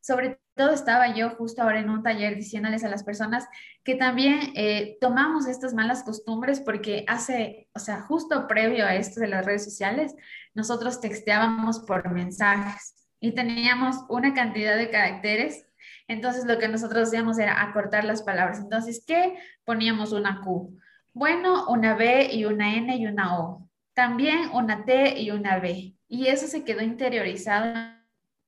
Sobre 0.00 0.40
todo 0.54 0.70
estaba 0.70 1.14
yo 1.14 1.30
justo 1.30 1.62
ahora 1.62 1.80
en 1.80 1.88
un 1.88 2.02
taller 2.02 2.36
diciéndoles 2.36 2.84
a 2.84 2.88
las 2.88 3.04
personas 3.04 3.48
que 3.84 3.94
también 3.94 4.52
eh, 4.54 4.98
tomamos 5.00 5.46
estas 5.46 5.74
malas 5.74 6.02
costumbres 6.02 6.60
porque 6.60 7.04
hace, 7.08 7.68
o 7.74 7.78
sea, 7.78 8.02
justo 8.02 8.46
previo 8.48 8.84
a 8.84 8.94
esto 8.96 9.20
de 9.20 9.28
las 9.28 9.46
redes 9.46 9.64
sociales, 9.64 10.14
nosotros 10.54 11.00
texteábamos 11.00 11.80
por 11.80 12.10
mensajes 12.10 12.94
y 13.20 13.32
teníamos 13.32 13.96
una 14.08 14.34
cantidad 14.34 14.76
de 14.76 14.90
caracteres. 14.90 15.66
Entonces 16.08 16.44
lo 16.44 16.58
que 16.58 16.68
nosotros 16.68 17.08
hacíamos 17.08 17.38
era 17.38 17.62
acortar 17.62 18.04
las 18.04 18.22
palabras. 18.22 18.58
Entonces, 18.58 19.04
¿qué? 19.06 19.38
Poníamos 19.64 20.12
una 20.12 20.40
Q. 20.42 20.76
Bueno, 21.14 21.68
una 21.68 21.94
B 21.94 22.28
y 22.32 22.44
una 22.44 22.74
N 22.74 22.94
y 22.96 23.06
una 23.06 23.38
O. 23.38 23.68
También 23.94 24.50
una 24.52 24.84
T 24.84 25.20
y 25.20 25.30
una 25.30 25.58
B. 25.58 25.94
Y 26.08 26.26
eso 26.26 26.46
se 26.46 26.64
quedó 26.64 26.82
interiorizado 26.82 27.66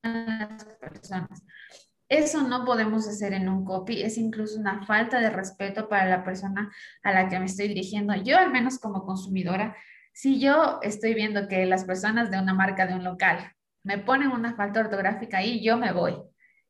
en 0.02 0.26
las 0.26 0.64
personas. 0.80 1.42
Eso 2.08 2.42
no 2.42 2.64
podemos 2.64 3.08
hacer 3.08 3.32
en 3.32 3.48
un 3.48 3.64
copy, 3.64 4.02
es 4.02 4.18
incluso 4.18 4.58
una 4.58 4.84
falta 4.86 5.20
de 5.20 5.30
respeto 5.30 5.88
para 5.88 6.06
la 6.06 6.22
persona 6.22 6.70
a 7.02 7.12
la 7.12 7.28
que 7.28 7.38
me 7.38 7.46
estoy 7.46 7.68
dirigiendo. 7.68 8.14
Yo, 8.14 8.38
al 8.38 8.52
menos 8.52 8.78
como 8.78 9.04
consumidora, 9.04 9.74
si 10.12 10.38
yo 10.38 10.78
estoy 10.82 11.14
viendo 11.14 11.48
que 11.48 11.66
las 11.66 11.84
personas 11.84 12.30
de 12.30 12.38
una 12.38 12.54
marca, 12.54 12.86
de 12.86 12.94
un 12.94 13.04
local, 13.04 13.52
me 13.82 13.98
ponen 13.98 14.30
una 14.30 14.54
falta 14.54 14.80
ortográfica 14.80 15.38
ahí, 15.38 15.64
yo 15.64 15.76
me 15.76 15.92
voy. 15.92 16.16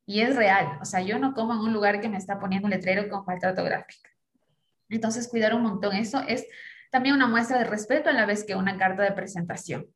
Y 0.07 0.21
es 0.21 0.37
real, 0.37 0.79
o 0.81 0.85
sea, 0.85 1.01
yo 1.01 1.19
no 1.19 1.35
como 1.35 1.53
en 1.55 1.61
un 1.61 1.73
lugar 1.73 2.01
que 2.01 2.09
me 2.09 2.17
está 2.17 2.39
poniendo 2.39 2.67
un 2.67 2.71
letrero 2.71 3.09
con 3.09 3.25
falta 3.25 3.49
ortográfica. 3.49 4.11
Entonces, 4.89 5.29
cuidar 5.29 5.55
un 5.55 5.63
montón. 5.63 5.95
Eso 5.95 6.21
es 6.27 6.47
también 6.95 7.17
una 7.17 7.27
muestra 7.27 7.59
de 7.59 7.65
respeto 7.65 8.11
a 8.11 8.13
la 8.13 8.25
vez 8.25 8.45
que 8.45 8.55
una 8.55 8.79
carta 8.79 9.03
de 9.03 9.11
presentación. 9.11 9.89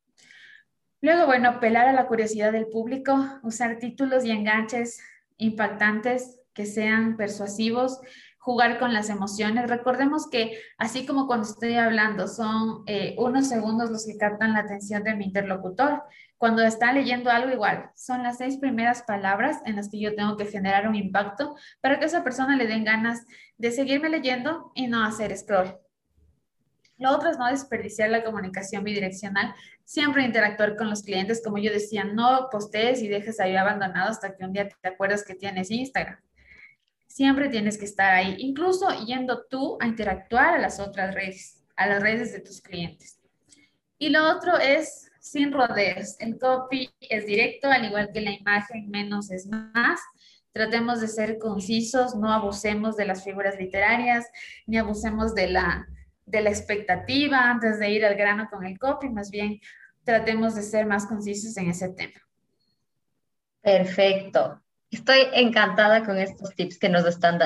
Luego, 1.00 1.26
bueno, 1.26 1.48
apelar 1.48 1.86
a 1.86 1.92
la 1.92 2.08
curiosidad 2.08 2.50
del 2.50 2.66
público, 2.66 3.24
usar 3.44 3.78
títulos 3.78 4.24
y 4.24 4.32
enganches 4.32 5.00
impactantes, 5.36 6.40
que 6.52 6.66
sean 6.66 7.16
persuasivos, 7.16 8.00
jugar 8.40 8.80
con 8.80 8.92
las 8.92 9.10
emociones. 9.10 9.70
Recordemos 9.70 10.28
que 10.28 10.58
así 10.76 11.06
como 11.06 11.28
cuando 11.28 11.46
estoy 11.46 11.76
hablando 11.76 12.26
son 12.26 12.82
eh, 12.86 13.14
unos 13.16 13.48
segundos 13.48 13.92
los 13.92 14.04
que 14.04 14.18
captan 14.18 14.54
la 14.54 14.60
atención 14.60 15.04
de 15.04 15.14
mi 15.14 15.26
interlocutor, 15.26 16.02
cuando 16.36 16.64
está 16.64 16.92
leyendo 16.92 17.30
algo 17.30 17.52
igual, 17.52 17.92
son 17.94 18.24
las 18.24 18.38
seis 18.38 18.56
primeras 18.56 19.04
palabras 19.04 19.58
en 19.66 19.76
las 19.76 19.88
que 19.88 20.00
yo 20.00 20.16
tengo 20.16 20.36
que 20.36 20.46
generar 20.46 20.88
un 20.88 20.96
impacto 20.96 21.54
para 21.80 22.00
que 22.00 22.06
esa 22.06 22.24
persona 22.24 22.56
le 22.56 22.66
den 22.66 22.82
ganas 22.82 23.24
de 23.56 23.70
seguirme 23.70 24.08
leyendo 24.08 24.72
y 24.74 24.88
no 24.88 25.04
hacer 25.04 25.36
scroll. 25.36 25.78
Lo 26.98 27.12
otro 27.12 27.30
es 27.30 27.38
no 27.38 27.48
desperdiciar 27.48 28.10
la 28.10 28.24
comunicación 28.24 28.84
bidireccional, 28.84 29.54
siempre 29.84 30.24
interactuar 30.24 30.76
con 30.76 30.90
los 30.90 31.02
clientes, 31.02 31.40
como 31.42 31.58
yo 31.58 31.72
decía, 31.72 32.04
no 32.04 32.48
postees 32.50 33.02
y 33.02 33.08
dejes 33.08 33.40
ahí 33.40 33.56
abandonado 33.56 34.10
hasta 34.10 34.36
que 34.36 34.44
un 34.44 34.52
día 34.52 34.68
te 34.68 34.88
acuerdas 34.88 35.24
que 35.24 35.34
tienes 35.34 35.70
Instagram. 35.70 36.18
Siempre 37.06 37.48
tienes 37.48 37.78
que 37.78 37.84
estar 37.84 38.12
ahí, 38.12 38.36
incluso 38.38 38.88
yendo 39.04 39.44
tú 39.48 39.78
a 39.80 39.86
interactuar 39.86 40.54
a 40.54 40.58
las 40.58 40.78
otras 40.80 41.14
redes, 41.14 41.64
a 41.76 41.86
las 41.86 42.02
redes 42.02 42.32
de 42.32 42.40
tus 42.40 42.60
clientes. 42.60 43.18
Y 43.98 44.10
lo 44.10 44.28
otro 44.28 44.58
es 44.58 45.10
sin 45.20 45.52
rodeos. 45.52 46.16
El 46.20 46.38
copy 46.38 46.90
es 47.00 47.26
directo, 47.26 47.68
al 47.70 47.84
igual 47.84 48.10
que 48.12 48.20
la 48.20 48.30
imagen, 48.30 48.90
menos 48.90 49.30
es 49.30 49.46
más. 49.46 50.00
Tratemos 50.52 51.00
de 51.00 51.08
ser 51.08 51.38
concisos, 51.38 52.14
no 52.14 52.32
abusemos 52.32 52.96
de 52.96 53.04
las 53.04 53.24
figuras 53.24 53.56
literarias, 53.58 54.26
ni 54.66 54.78
abusemos 54.78 55.34
de 55.34 55.48
la, 55.48 55.86
de 56.28 56.42
la 56.42 56.50
expectativa 56.50 57.50
antes 57.50 57.78
de 57.78 57.90
ir 57.90 58.04
al 58.04 58.14
grano 58.14 58.48
con 58.50 58.64
el 58.64 58.78
copy, 58.78 59.08
más 59.08 59.30
bien 59.30 59.60
tratemos 60.04 60.54
de 60.54 60.62
ser 60.62 60.86
más 60.86 61.06
concisos 61.06 61.56
en 61.56 61.70
ese 61.70 61.90
tema. 61.90 62.20
Perfecto. 63.60 64.62
Estoy 64.90 65.26
encantada 65.34 66.04
con 66.04 66.16
estos 66.16 66.54
tips 66.54 66.78
que 66.78 66.88
nos, 66.88 67.04
están 67.04 67.38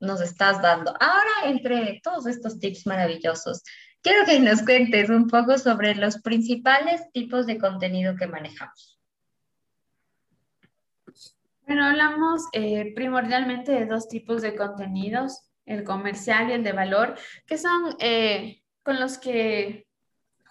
nos 0.00 0.20
estás 0.20 0.60
dando. 0.60 0.92
Ahora, 0.98 1.30
entre 1.44 2.00
todos 2.02 2.26
estos 2.26 2.58
tips 2.58 2.86
maravillosos, 2.86 3.62
quiero 4.02 4.24
que 4.24 4.40
nos 4.40 4.62
cuentes 4.62 5.08
un 5.08 5.28
poco 5.28 5.58
sobre 5.58 5.94
los 5.94 6.20
principales 6.20 7.02
tipos 7.12 7.46
de 7.46 7.58
contenido 7.58 8.16
que 8.16 8.26
manejamos. 8.26 8.98
Bueno, 11.66 11.86
hablamos 11.86 12.42
eh, 12.52 12.92
primordialmente 12.96 13.70
de 13.70 13.86
dos 13.86 14.08
tipos 14.08 14.42
de 14.42 14.56
contenidos 14.56 15.42
el 15.66 15.84
comercial 15.84 16.50
y 16.50 16.52
el 16.52 16.64
de 16.64 16.72
valor, 16.72 17.14
que 17.46 17.58
son 17.58 17.96
eh, 17.98 18.62
con 18.82 18.98
los 19.00 19.18
que 19.18 19.86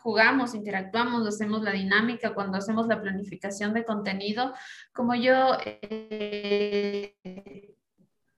jugamos, 0.01 0.55
interactuamos, 0.55 1.27
hacemos 1.27 1.61
la 1.61 1.71
dinámica, 1.71 2.33
cuando 2.33 2.57
hacemos 2.57 2.87
la 2.87 3.01
planificación 3.01 3.73
de 3.73 3.85
contenido. 3.85 4.53
Como 4.93 5.15
yo 5.15 5.57
eh, 5.63 7.15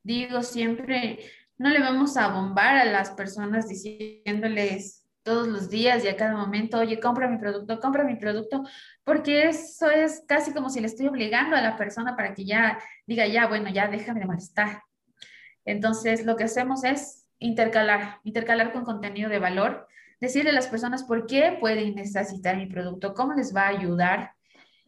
digo 0.03 0.43
siempre, 0.43 1.19
no 1.57 1.69
le 1.69 1.79
vamos 1.79 2.17
a 2.17 2.27
bombar 2.29 2.75
a 2.75 2.85
las 2.85 3.11
personas 3.11 3.67
diciéndoles 3.69 5.03
todos 5.23 5.47
los 5.47 5.69
días 5.69 6.03
y 6.03 6.09
a 6.09 6.17
cada 6.17 6.35
momento, 6.35 6.79
oye, 6.79 6.99
compra 6.99 7.29
mi 7.29 7.37
producto, 7.37 7.79
compra 7.79 8.03
mi 8.03 8.17
producto, 8.17 8.63
porque 9.05 9.47
eso 9.47 9.89
es 9.89 10.23
casi 10.27 10.53
como 10.53 10.69
si 10.69 10.81
le 10.81 10.87
estoy 10.87 11.07
obligando 11.07 11.55
a 11.55 11.61
la 11.61 11.77
persona 11.77 12.17
para 12.17 12.33
que 12.33 12.43
ya 12.43 12.77
diga, 13.07 13.25
ya, 13.25 13.47
bueno, 13.47 13.69
ya 13.69 13.87
déjame 13.87 14.19
de 14.19 14.25
molestar. 14.25 14.83
Entonces, 15.65 16.25
lo 16.25 16.35
que 16.35 16.45
hacemos 16.45 16.83
es 16.83 17.25
intercalar, 17.39 18.19
intercalar 18.23 18.71
con 18.71 18.83
contenido 18.83 19.29
de 19.29 19.39
valor, 19.39 19.87
decirle 20.19 20.51
a 20.51 20.53
las 20.53 20.67
personas 20.67 21.03
por 21.03 21.25
qué 21.27 21.57
pueden 21.59 21.95
necesitar 21.95 22.57
mi 22.57 22.65
producto, 22.65 23.13
cómo 23.13 23.33
les 23.33 23.55
va 23.55 23.63
a 23.63 23.69
ayudar, 23.69 24.31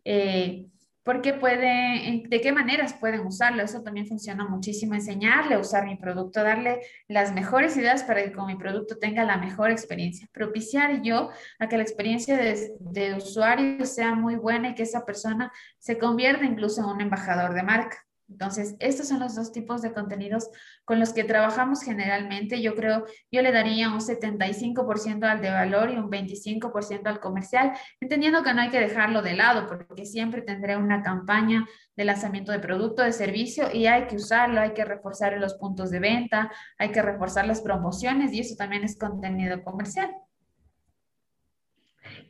eh, 0.06 0.68
por 1.04 1.22
qué 1.22 1.34
pueden, 1.34 2.24
de 2.30 2.42
qué 2.42 2.52
maneras 2.52 2.94
pueden 2.94 3.28
usarlo. 3.28 3.62
Eso 3.62 3.84
también 3.84 4.08
funciona 4.08 4.48
muchísimo, 4.48 4.96
enseñarle 4.96 5.54
a 5.54 5.60
usar 5.60 5.86
mi 5.86 5.98
producto, 5.98 6.42
darle 6.42 6.80
las 7.08 7.32
mejores 7.32 7.78
ideas 7.78 8.04
para 8.04 8.24
que 8.24 8.32
con 8.32 8.48
mi 8.48 8.56
producto 8.56 8.98
tenga 8.98 9.24
la 9.24 9.38
mejor 9.38 9.70
experiencia, 9.70 10.28
propiciar 10.32 11.04
yo 11.04 11.30
a 11.60 11.70
que 11.70 11.78
la 11.78 11.84
experiencia 11.84 12.38
de, 12.38 12.72
de 12.80 13.14
usuario 13.14 13.86
sea 13.86 14.16
muy 14.16 14.36
buena 14.36 14.70
y 14.70 14.76
que 14.76 14.84
esa 14.84 15.06
persona 15.06 15.52
se 15.78 16.00
convierta 16.00 16.44
incluso 16.44 16.82
en 16.82 16.88
un 16.88 17.02
embajador 17.02 17.54
de 17.54 17.64
marca. 17.64 18.05
Entonces, 18.28 18.76
estos 18.80 19.08
son 19.08 19.20
los 19.20 19.36
dos 19.36 19.52
tipos 19.52 19.82
de 19.82 19.94
contenidos 19.94 20.50
con 20.84 21.00
los 21.00 21.14
que 21.14 21.24
trabajamos 21.24 21.84
generalmente. 21.84 22.62
Yo 22.62 22.76
creo, 22.76 23.06
yo 23.32 23.42
le 23.42 23.52
daría 23.52 23.90
un 23.90 24.00
75% 24.00 25.24
al 25.24 25.42
de 25.42 25.52
valor 25.52 25.92
y 25.92 25.98
un 25.98 26.10
25% 26.10 27.08
al 27.08 27.20
comercial, 27.20 27.74
entendiendo 28.00 28.44
que 28.44 28.54
no 28.54 28.62
hay 28.62 28.70
que 28.70 28.80
dejarlo 28.80 29.22
de 29.22 29.36
lado, 29.36 29.68
porque 29.68 30.06
siempre 30.06 30.42
tendré 30.42 30.76
una 30.78 31.04
campaña 31.04 31.66
de 31.96 32.06
lanzamiento 32.06 32.52
de 32.52 32.60
producto, 32.60 33.04
de 33.04 33.14
servicio, 33.14 33.72
y 33.72 33.88
hay 33.88 34.08
que 34.08 34.16
usarlo, 34.16 34.60
hay 34.60 34.74
que 34.74 34.86
reforzar 34.86 35.38
los 35.38 35.56
puntos 35.56 35.92
de 35.92 36.00
venta, 36.00 36.52
hay 36.78 36.92
que 36.92 37.02
reforzar 37.02 37.46
las 37.46 37.62
promociones, 37.62 38.34
y 38.34 38.40
eso 38.40 38.56
también 38.56 38.84
es 38.84 38.98
contenido 38.98 39.64
comercial. 39.64 40.12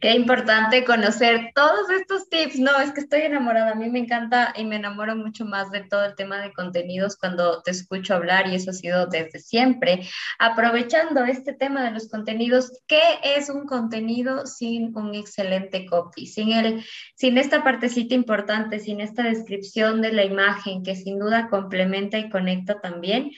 Qué 0.01 0.11
importante 0.11 0.83
conocer 0.83 1.51
todos 1.55 1.89
estos 1.89 2.27
tips. 2.29 2.59
No, 2.59 2.77
es 2.79 2.91
que 2.91 3.01
estoy 3.01 3.21
enamorada. 3.21 3.71
A 3.71 3.75
mí 3.75 3.89
me 3.89 3.99
encanta 3.99 4.53
y 4.55 4.65
me 4.65 4.75
enamoro 4.75 5.15
mucho 5.15 5.45
más 5.45 5.71
de 5.71 5.81
todo 5.81 6.05
el 6.05 6.15
tema 6.15 6.39
de 6.39 6.53
contenidos 6.53 7.15
cuando 7.17 7.61
te 7.61 7.71
escucho 7.71 8.13
hablar 8.13 8.47
y 8.47 8.55
eso 8.55 8.71
ha 8.71 8.73
sido 8.73 9.07
desde 9.07 9.39
siempre. 9.39 10.07
Aprovechando 10.37 11.23
este 11.23 11.53
tema 11.53 11.83
de 11.83 11.91
los 11.91 12.09
contenidos, 12.09 12.71
¿qué 12.87 13.01
es 13.23 13.49
un 13.49 13.65
contenido 13.65 14.45
sin 14.45 14.95
un 14.97 15.15
excelente 15.15 15.85
copy? 15.85 16.27
Sin, 16.27 16.51
el, 16.51 16.83
sin 17.15 17.37
esta 17.37 17.63
partecita 17.63 18.15
importante, 18.15 18.79
sin 18.79 19.01
esta 19.01 19.23
descripción 19.23 20.01
de 20.01 20.11
la 20.11 20.25
imagen 20.25 20.83
que 20.83 20.95
sin 20.95 21.19
duda 21.19 21.47
complementa 21.49 22.17
y 22.17 22.29
conecta 22.29 22.81
también. 22.81 23.31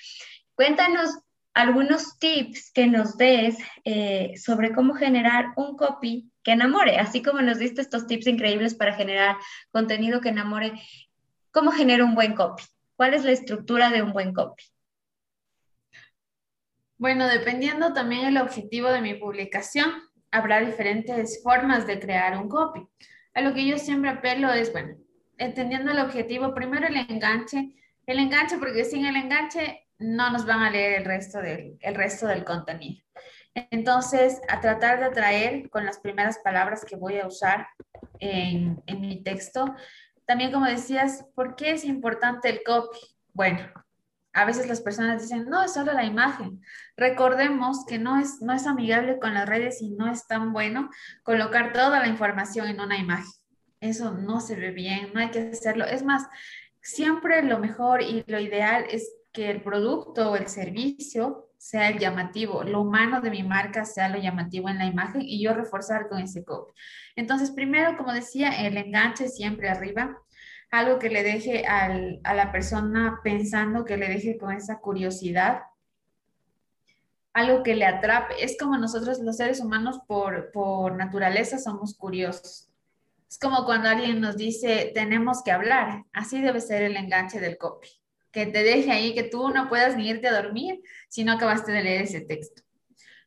Cuéntanos 0.56 1.12
algunos 1.54 2.20
tips 2.20 2.72
que 2.72 2.86
nos 2.88 3.18
des 3.18 3.58
eh, 3.84 4.34
sobre 4.38 4.74
cómo 4.74 4.94
generar 4.94 5.54
un 5.56 5.76
copy 5.76 6.32
que 6.48 6.54
enamore, 6.54 6.98
así 6.98 7.22
como 7.22 7.42
nos 7.42 7.60
diste 7.60 7.82
estos 7.82 8.08
tips 8.08 8.26
increíbles 8.26 8.74
para 8.74 8.94
generar 8.94 9.36
contenido 9.70 10.22
que 10.22 10.30
enamore, 10.30 10.72
¿cómo 11.52 11.72
genero 11.72 12.06
un 12.06 12.16
buen 12.16 12.36
copy? 12.36 12.64
¿Cuál 12.96 13.14
es 13.16 13.26
la 13.26 13.32
estructura 13.32 13.90
de 13.90 14.02
un 14.02 14.14
buen 14.14 14.34
copy? 14.34 14.64
Bueno, 16.98 17.28
dependiendo 17.28 17.92
también 17.92 18.28
el 18.28 18.38
objetivo 18.38 18.88
de 18.88 19.02
mi 19.02 19.14
publicación, 19.16 19.92
habrá 20.32 20.62
diferentes 20.62 21.44
formas 21.44 21.86
de 21.86 22.00
crear 22.00 22.38
un 22.38 22.48
copy. 22.48 22.88
A 23.34 23.42
lo 23.42 23.54
que 23.54 23.68
yo 23.68 23.78
siempre 23.78 24.10
apelo 24.10 24.50
es, 24.54 24.72
bueno, 24.72 24.96
entendiendo 25.38 25.92
el 25.92 26.00
objetivo, 26.00 26.54
primero 26.54 26.88
el 26.88 26.96
enganche, 26.96 27.74
el 28.06 28.20
enganche, 28.20 28.58
porque 28.58 28.86
sin 28.86 29.06
el 29.06 29.18
enganche 29.18 29.86
no 30.00 30.30
nos 30.30 30.46
van 30.46 30.62
a 30.62 30.70
leer 30.70 31.00
el 31.00 31.04
resto 31.04 31.40
del, 31.40 31.78
el 31.82 31.94
resto 31.94 32.26
del 32.26 32.46
contenido. 32.46 33.04
Entonces, 33.72 34.40
a 34.50 34.62
tratar 34.62 35.00
de 35.00 35.06
atraer 35.06 35.70
con 35.70 35.84
las 35.84 35.98
primeras 36.00 36.38
palabras 36.40 36.86
que 36.86 36.96
voy 36.96 37.18
a 37.18 37.26
usar 37.26 37.68
en, 38.20 38.84
mi 39.00 39.24
texto. 39.24 39.74
También, 40.26 40.52
como 40.52 40.66
decías, 40.66 41.26
¿por 41.34 41.56
qué 41.56 41.72
es 41.72 41.84
importante 41.84 42.50
el 42.50 42.62
copy? 42.64 43.00
Bueno, 43.34 43.68
a 44.34 44.46
veces 44.46 44.68
las 44.68 44.82
personas 44.82 45.24
dicen, 45.24 45.46
no, 45.46 45.64
es 45.64 45.74
solo 45.74 45.94
la 45.94 46.04
imagen. 46.04 46.62
Recordemos 46.96 47.84
que 47.86 47.98
no 47.98 48.20
es, 48.20 48.42
no 48.42 48.54
es 48.54 48.68
amigable 48.68 49.18
con 49.20 49.34
las 49.34 49.50
redes 49.50 49.82
y 49.82 49.90
no 49.90 50.12
es 50.12 50.28
tan 50.28 50.54
bueno 50.54 50.90
colocar 51.24 51.74
toda 51.74 52.00
la 52.00 52.08
información 52.08 52.68
en 52.68 52.80
una 52.80 52.98
imagen. 52.98 53.32
Eso 53.80 54.12
no 54.12 54.40
se 54.40 54.56
ve 54.56 54.72
bien, 54.72 55.12
no 55.14 55.20
hay 55.20 55.32
que 55.32 55.50
hacerlo. 55.50 55.86
Es 55.86 56.04
más, 56.04 56.28
siempre 56.82 57.42
lo 57.42 57.58
mejor 57.58 58.04
y 58.04 58.24
lo 58.28 58.40
ideal 58.40 58.86
es 58.92 59.12
que 59.32 59.50
el 59.50 59.62
producto 59.62 60.32
o 60.32 60.36
el 60.36 60.48
servicio 60.48 61.47
sea 61.58 61.90
el 61.90 62.00
llamativo, 62.00 62.64
lo 62.64 62.82
humano 62.82 63.22
de 63.22 63.32
mi 63.32 63.44
marca 63.44 63.84
sea 63.84 64.10
lo 64.10 64.20
llamativo 64.20 64.70
en 64.70 64.78
la 64.78 64.86
imagen 64.86 65.22
y 65.22 65.42
yo 65.42 65.54
reforzar 65.54 66.08
con 66.08 66.20
ese 66.20 66.46
copy. 66.46 66.74
Entonces, 67.16 67.52
primero, 67.52 67.98
como 67.98 68.14
decía, 68.14 68.50
el 68.66 68.78
enganche 68.78 69.28
siempre 69.28 69.70
arriba, 69.70 70.22
algo 70.70 71.00
que 71.00 71.10
le 71.10 71.24
deje 71.24 71.66
a 71.66 72.34
la 72.34 72.52
persona 72.52 73.20
pensando, 73.24 73.86
que 73.86 73.98
le 73.98 74.08
deje 74.08 74.38
con 74.38 74.54
esa 74.54 74.80
curiosidad, 74.80 75.62
algo 77.38 77.64
que 77.64 77.76
le 77.76 77.86
atrape. 77.86 78.44
Es 78.44 78.58
como 78.58 78.78
nosotros 78.78 79.20
los 79.20 79.38
seres 79.38 79.60
humanos 79.60 80.00
por, 80.08 80.52
por 80.52 80.96
naturaleza 80.96 81.60
somos 81.60 81.96
curiosos. 81.96 82.70
Es 83.30 83.38
como 83.38 83.66
cuando 83.66 83.90
alguien 83.90 84.20
nos 84.20 84.38
dice, 84.38 84.92
tenemos 84.94 85.44
que 85.44 85.52
hablar. 85.52 86.06
Así 86.14 86.42
debe 86.42 86.62
ser 86.62 86.82
el 86.82 86.98
enganche 86.98 87.40
del 87.40 87.58
copy. 87.58 87.90
Que 88.38 88.46
te 88.46 88.62
deje 88.62 88.92
ahí, 88.92 89.16
que 89.16 89.24
tú 89.24 89.50
no 89.50 89.68
puedas 89.68 89.98
ni 89.98 90.08
irte 90.08 90.28
a 90.28 90.40
dormir 90.40 90.80
si 91.10 91.24
no 91.24 91.32
acabaste 91.32 91.72
de 91.72 91.82
leer 91.82 92.04
ese 92.04 92.22
texto. 92.22 92.62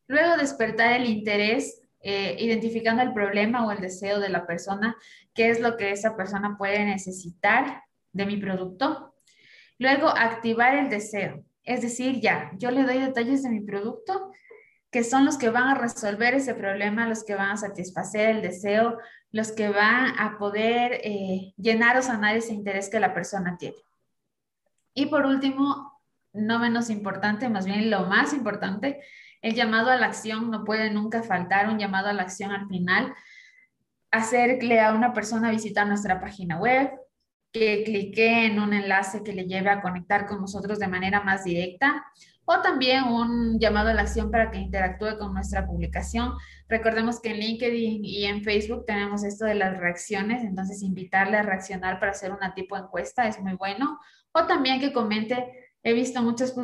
Luego 0.07 0.37
despertar 0.37 0.93
el 0.93 1.07
interés, 1.07 1.83
eh, 2.01 2.37
identificando 2.39 3.03
el 3.03 3.13
problema 3.13 3.67
o 3.67 3.73
el 3.73 3.81
deseo 3.81 4.21
de 4.21 4.29
la 4.29 4.47
persona 4.47 4.97
qué 5.35 5.51
es 5.51 5.59
lo 5.59 5.77
que 5.77 5.91
esa 5.91 6.17
persona 6.17 6.55
puede 6.57 6.85
necesitar 6.85 7.83
de 8.13 8.25
mi 8.25 8.37
producto. 8.37 9.17
Luego, 9.79 10.07
activar 10.07 10.77
el 10.77 10.89
deseo. 10.89 11.45
Es 11.65 11.83
decir, 11.83 12.21
ya, 12.21 12.53
yo 12.57 12.71
le 12.71 12.85
doy 12.85 13.01
detalles 13.01 13.43
de 13.43 13.51
mi 13.51 13.63
producto 13.63 14.31
que 14.93 15.03
son 15.03 15.25
los 15.25 15.39
que 15.39 15.51
van 15.51 15.71
a 15.71 15.75
resolver 15.75 16.35
ese 16.35 16.55
problema, 16.55 17.09
los 17.09 17.25
que 17.25 17.35
van 17.35 17.51
a 17.51 17.57
satisfacer 17.57 18.31
el 18.31 18.43
deseo, 18.43 18.97
los 19.33 19.51
que 19.51 19.71
van 19.71 20.17
a 20.21 20.39
poder 20.39 21.01
eh, 21.03 21.53
llenar 21.57 21.97
o 21.99 22.03
sanar 22.03 22.37
ese 22.37 22.55
interés 22.55 22.89
que 22.89 23.01
la 23.01 23.13
persona 23.13 23.57
tiene. 23.59 23.77
Y 24.95 25.07
por 25.07 25.27
último, 25.27 26.01
no 26.33 26.59
menos 26.59 26.91
importante, 26.91 27.49
más 27.49 27.67
bien 27.67 27.91
lo 27.91 28.07
más 28.07 28.33
importante, 28.33 29.01
el 29.43 29.55
llamado 29.55 29.91
a 29.91 29.97
la 29.97 30.07
acción 30.07 30.51
no 30.51 30.65
puede 30.65 30.91
nunca 30.91 31.23
faltar, 31.23 31.69
un 31.69 31.79
llamado 31.79 32.09
a 32.09 32.13
la 32.13 32.23
acción 32.23 32.53
al 32.53 32.69
final 32.69 33.15
hacerle 34.11 34.81
a 34.81 34.93
una 34.93 35.13
persona 35.13 35.51
visitar 35.51 35.87
nuestra 35.87 36.21
página 36.21 36.59
web, 36.59 36.91
que 37.53 37.83
clique 37.85 38.47
en 38.47 38.61
un 38.61 38.73
enlace 38.73 39.23
que 39.25 39.33
le 39.33 39.47
lleve 39.47 39.71
a 39.71 39.81
conectar 39.81 40.27
con 40.27 40.41
nosotros 40.41 40.79
de 40.79 40.89
manera 40.89 41.21
más 41.23 41.45
directa 41.45 42.05
o 42.45 42.61
también 42.61 43.05
un 43.05 43.59
llamado 43.59 43.91
a 43.91 43.95
la 43.95 44.03
acción 44.03 44.31
para 44.31 44.51
que 44.51 44.59
interactúe 44.59 45.19
con 45.19 45.35
nuestra 45.35 45.67
publicación. 45.67 46.33
Recordemos 46.69 47.21
que 47.21 47.31
en 47.31 47.39
LinkedIn 47.39 48.05
y 48.05 48.25
en 48.25 48.43
Facebook 48.43 48.85
tenemos 48.87 49.25
esto 49.25 49.45
de 49.45 49.55
las 49.55 49.79
reacciones, 49.79 50.43
entonces 50.43 50.83
invitarle 50.83 51.37
a 51.37 51.43
reaccionar 51.43 52.01
para 52.01 52.13
hacer 52.13 52.33
una 52.33 52.55
tipo 52.55 52.77
encuesta 52.77 53.27
es 53.29 53.41
muy 53.41 53.55
bueno. 53.55 54.01
O 54.33 54.47
también 54.47 54.81
que 54.81 54.93
comente, 54.93 55.71
he 55.83 55.93
visto 55.93 56.23
muchas 56.23 56.55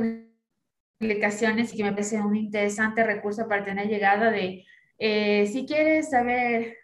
publicaciones 0.99 1.73
y 1.73 1.77
que 1.77 1.85
me 1.85 1.93
parece 1.93 2.21
un 2.21 2.37
interesante 2.37 3.05
recurso 3.05 3.49
para 3.49 3.65
tener 3.65 3.89
llegada 3.89 4.31
de, 4.31 4.65
eh, 4.99 5.47
si 5.47 5.67
quieres 5.67 6.11
saber 6.11 6.77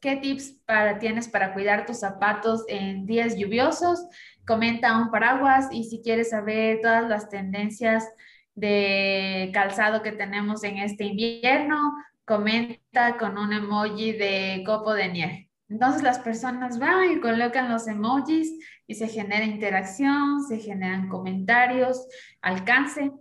¿Qué 0.00 0.16
tips 0.16 0.60
para, 0.64 0.98
tienes 0.98 1.28
para 1.28 1.52
cuidar 1.54 1.84
tus 1.84 1.98
zapatos 1.98 2.64
en 2.68 3.06
días 3.06 3.36
lluviosos? 3.36 4.06
Comenta 4.46 4.96
un 4.96 5.10
paraguas 5.10 5.68
y 5.72 5.84
si 5.84 6.02
quieres 6.02 6.30
saber 6.30 6.80
todas 6.80 7.08
las 7.08 7.28
tendencias 7.28 8.06
de 8.54 9.50
calzado 9.52 10.02
que 10.02 10.12
tenemos 10.12 10.62
en 10.62 10.78
este 10.78 11.04
invierno, 11.04 11.94
comenta 12.24 13.16
con 13.18 13.38
un 13.38 13.52
emoji 13.52 14.12
de 14.12 14.62
copo 14.64 14.94
de 14.94 15.08
nieve. 15.08 15.50
Entonces 15.68 16.02
las 16.02 16.18
personas 16.20 16.78
van 16.78 17.12
y 17.12 17.20
colocan 17.20 17.70
los 17.70 17.88
emojis 17.88 18.52
y 18.88 18.94
se 18.94 19.06
genera 19.06 19.44
interacción, 19.44 20.42
se 20.42 20.58
generan 20.58 21.08
comentarios, 21.08 22.08
alcance. 22.40 23.12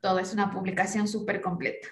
Todo 0.00 0.18
es 0.18 0.34
una 0.34 0.50
publicación 0.52 1.08
súper 1.08 1.40
completa. 1.40 1.88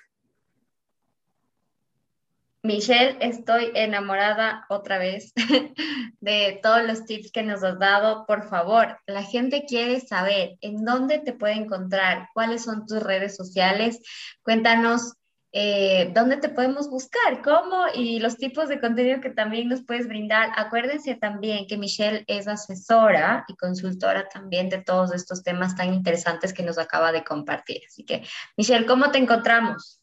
Michelle, 2.62 3.16
estoy 3.20 3.72
enamorada 3.74 4.66
otra 4.68 4.98
vez 4.98 5.32
de 6.20 6.60
todos 6.62 6.84
los 6.84 7.04
tips 7.06 7.32
que 7.32 7.42
nos 7.42 7.64
has 7.64 7.78
dado. 7.78 8.26
Por 8.26 8.48
favor, 8.48 8.98
la 9.06 9.22
gente 9.24 9.64
quiere 9.66 9.98
saber 9.98 10.58
en 10.60 10.84
dónde 10.84 11.18
te 11.18 11.32
puede 11.32 11.54
encontrar, 11.54 12.28
cuáles 12.34 12.62
son 12.62 12.86
tus 12.86 13.02
redes 13.02 13.34
sociales. 13.34 13.98
Cuéntanos 14.42 15.14
eh, 15.52 16.10
dónde 16.14 16.38
te 16.38 16.48
podemos 16.48 16.88
buscar, 16.88 17.42
cómo 17.42 17.84
y 17.94 18.18
los 18.20 18.36
tipos 18.36 18.68
de 18.68 18.80
contenido 18.80 19.20
que 19.20 19.30
también 19.30 19.68
nos 19.68 19.82
puedes 19.82 20.08
brindar. 20.08 20.50
Acuérdense 20.56 21.14
también 21.14 21.66
que 21.66 21.76
Michelle 21.76 22.24
es 22.26 22.48
asesora 22.48 23.44
y 23.48 23.56
consultora 23.56 24.28
también 24.28 24.68
de 24.68 24.78
todos 24.78 25.12
estos 25.12 25.42
temas 25.42 25.76
tan 25.76 25.92
interesantes 25.92 26.52
que 26.52 26.62
nos 26.62 26.78
acaba 26.78 27.12
de 27.12 27.22
compartir. 27.22 27.82
Así 27.86 28.04
que, 28.04 28.22
Michelle, 28.56 28.86
¿cómo 28.86 29.10
te 29.10 29.18
encontramos? 29.18 30.01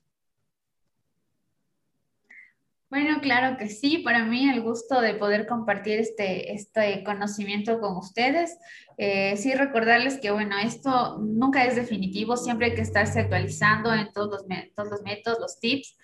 Bueno, 2.89 3.21
claro 3.21 3.56
que 3.58 3.67
sí, 3.67 3.99
para 3.99 4.25
mí 4.25 4.49
el 4.49 4.62
gusto 4.62 4.99
de 4.99 5.13
poder 5.13 5.45
compartir 5.45 5.99
este, 5.99 6.54
este 6.54 7.04
conocimiento 7.04 7.80
con 7.80 7.95
ustedes. 7.97 8.58
Eh, 8.97 9.38
sí, 9.38 9.54
recordarles 9.54 10.19
que, 10.19 10.32
bueno, 10.32 10.58
esto 10.58 11.19
nunca 11.19 11.65
es 11.65 11.75
definitivo, 11.75 12.36
siempre 12.36 12.67
hay 12.67 12.73
que 12.73 12.82
estarse 12.82 13.19
actualizando 13.19 13.93
en 13.93 14.12
todos 14.12 14.32
los, 14.32 14.73
todos 14.75 14.89
los 14.89 15.02
métodos, 15.04 15.39
los 15.39 15.60
tips. 15.60 15.97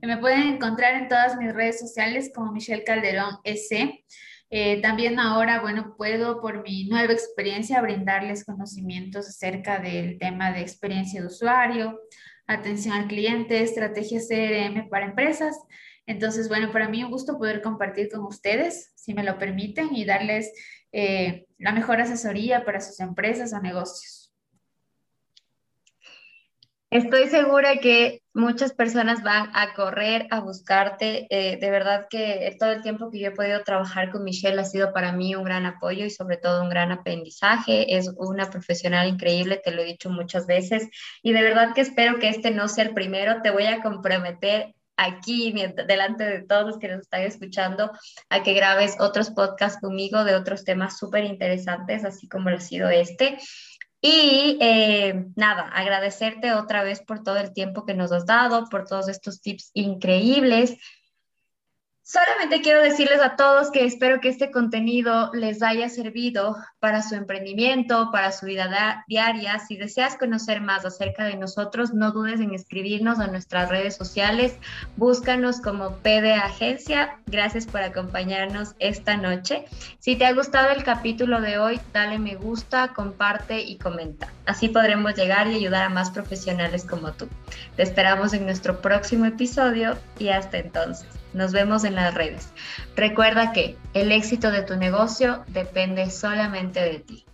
Me 0.00 0.16
pueden 0.16 0.54
encontrar 0.54 0.94
en 0.94 1.08
todas 1.08 1.36
mis 1.36 1.52
redes 1.52 1.78
sociales 1.78 2.32
como 2.34 2.52
Michelle 2.52 2.84
Calderón 2.84 3.36
S. 3.44 4.02
Eh, 4.48 4.80
también 4.80 5.20
ahora, 5.20 5.60
bueno, 5.60 5.94
puedo 5.98 6.40
por 6.40 6.62
mi 6.62 6.88
nueva 6.88 7.12
experiencia 7.12 7.82
brindarles 7.82 8.46
conocimientos 8.46 9.28
acerca 9.28 9.78
del 9.78 10.18
tema 10.18 10.52
de 10.52 10.62
experiencia 10.62 11.20
de 11.20 11.26
usuario, 11.26 12.00
atención 12.46 12.94
al 12.94 13.08
cliente, 13.08 13.62
estrategia 13.62 14.20
CRM 14.20 14.88
para 14.88 15.04
empresas. 15.04 15.54
Entonces, 16.06 16.48
bueno, 16.48 16.72
para 16.72 16.88
mí 16.88 17.04
un 17.04 17.10
gusto 17.10 17.38
poder 17.38 17.62
compartir 17.62 18.10
con 18.10 18.24
ustedes, 18.24 18.92
si 18.96 19.14
me 19.14 19.24
lo 19.24 19.38
permiten, 19.38 19.94
y 19.94 20.04
darles 20.04 20.52
eh, 20.92 21.46
la 21.58 21.72
mejor 21.72 22.00
asesoría 22.00 22.64
para 22.64 22.80
sus 22.80 23.00
empresas 23.00 23.52
o 23.52 23.60
negocios. 23.60 24.20
Estoy 26.90 27.28
segura 27.28 27.76
que 27.76 28.20
muchas 28.34 28.72
personas 28.72 29.22
van 29.22 29.50
a 29.54 29.74
correr 29.74 30.26
a 30.32 30.40
buscarte. 30.40 31.28
Eh, 31.30 31.56
de 31.56 31.70
verdad 31.70 32.08
que 32.10 32.56
todo 32.58 32.72
el 32.72 32.82
tiempo 32.82 33.12
que 33.12 33.20
yo 33.20 33.28
he 33.28 33.30
podido 33.30 33.62
trabajar 33.62 34.10
con 34.10 34.24
Michelle 34.24 34.60
ha 34.60 34.64
sido 34.64 34.92
para 34.92 35.12
mí 35.12 35.36
un 35.36 35.44
gran 35.44 35.66
apoyo 35.66 36.04
y 36.04 36.10
sobre 36.10 36.36
todo 36.36 36.62
un 36.62 36.68
gran 36.68 36.90
aprendizaje. 36.90 37.96
Es 37.96 38.10
una 38.16 38.50
profesional 38.50 39.06
increíble, 39.06 39.60
te 39.64 39.70
lo 39.70 39.82
he 39.82 39.84
dicho 39.84 40.10
muchas 40.10 40.48
veces. 40.48 40.88
Y 41.22 41.32
de 41.32 41.42
verdad 41.42 41.74
que 41.74 41.82
espero 41.82 42.18
que 42.18 42.28
este 42.28 42.50
no 42.50 42.66
sea 42.66 42.86
el 42.86 42.92
primero. 42.92 43.40
Te 43.40 43.52
voy 43.52 43.66
a 43.66 43.82
comprometer 43.82 44.74
aquí, 45.00 45.54
delante 45.86 46.24
de 46.24 46.42
todos 46.42 46.66
los 46.66 46.78
que 46.78 46.88
nos 46.88 47.00
están 47.00 47.22
escuchando, 47.22 47.90
a 48.28 48.42
que 48.42 48.54
grabes 48.54 48.96
otros 49.00 49.30
podcasts 49.30 49.80
conmigo 49.80 50.24
de 50.24 50.34
otros 50.34 50.64
temas 50.64 50.98
súper 50.98 51.24
interesantes, 51.24 52.04
así 52.04 52.28
como 52.28 52.50
lo 52.50 52.56
ha 52.56 52.60
sido 52.60 52.88
este. 52.90 53.38
Y 54.02 54.58
eh, 54.60 55.26
nada, 55.36 55.68
agradecerte 55.68 56.52
otra 56.52 56.82
vez 56.82 57.02
por 57.02 57.22
todo 57.22 57.36
el 57.38 57.52
tiempo 57.52 57.84
que 57.84 57.94
nos 57.94 58.12
has 58.12 58.26
dado, 58.26 58.66
por 58.70 58.86
todos 58.86 59.08
estos 59.08 59.40
tips 59.40 59.70
increíbles. 59.74 60.76
Solamente 62.10 62.60
quiero 62.60 62.82
decirles 62.82 63.20
a 63.20 63.36
todos 63.36 63.70
que 63.70 63.84
espero 63.84 64.18
que 64.18 64.30
este 64.30 64.50
contenido 64.50 65.30
les 65.32 65.62
haya 65.62 65.88
servido 65.88 66.56
para 66.80 67.02
su 67.02 67.14
emprendimiento, 67.14 68.10
para 68.10 68.32
su 68.32 68.46
vida 68.46 69.04
diaria. 69.06 69.60
Si 69.60 69.76
deseas 69.76 70.16
conocer 70.16 70.60
más 70.60 70.84
acerca 70.84 71.22
de 71.22 71.36
nosotros, 71.36 71.94
no 71.94 72.10
dudes 72.10 72.40
en 72.40 72.52
escribirnos 72.52 73.20
a 73.20 73.28
nuestras 73.28 73.68
redes 73.68 73.94
sociales. 73.94 74.56
Búscanos 74.96 75.60
como 75.60 75.98
PD 75.98 76.32
Agencia. 76.32 77.20
Gracias 77.26 77.68
por 77.68 77.80
acompañarnos 77.80 78.74
esta 78.80 79.16
noche. 79.16 79.66
Si 80.00 80.16
te 80.16 80.26
ha 80.26 80.32
gustado 80.32 80.70
el 80.70 80.82
capítulo 80.82 81.40
de 81.40 81.58
hoy, 81.58 81.80
dale 81.92 82.18
me 82.18 82.34
gusta, 82.34 82.92
comparte 82.92 83.60
y 83.60 83.78
comenta. 83.78 84.32
Así 84.50 84.68
podremos 84.68 85.14
llegar 85.14 85.46
y 85.46 85.54
ayudar 85.54 85.84
a 85.84 85.88
más 85.90 86.10
profesionales 86.10 86.84
como 86.84 87.12
tú. 87.12 87.28
Te 87.76 87.84
esperamos 87.84 88.32
en 88.32 88.46
nuestro 88.46 88.80
próximo 88.80 89.24
episodio 89.24 89.96
y 90.18 90.30
hasta 90.30 90.58
entonces. 90.58 91.06
Nos 91.32 91.52
vemos 91.52 91.84
en 91.84 91.94
las 91.94 92.12
redes. 92.14 92.48
Recuerda 92.96 93.52
que 93.52 93.76
el 93.94 94.10
éxito 94.10 94.50
de 94.50 94.62
tu 94.62 94.74
negocio 94.74 95.44
depende 95.46 96.10
solamente 96.10 96.80
de 96.80 96.98
ti. 96.98 97.24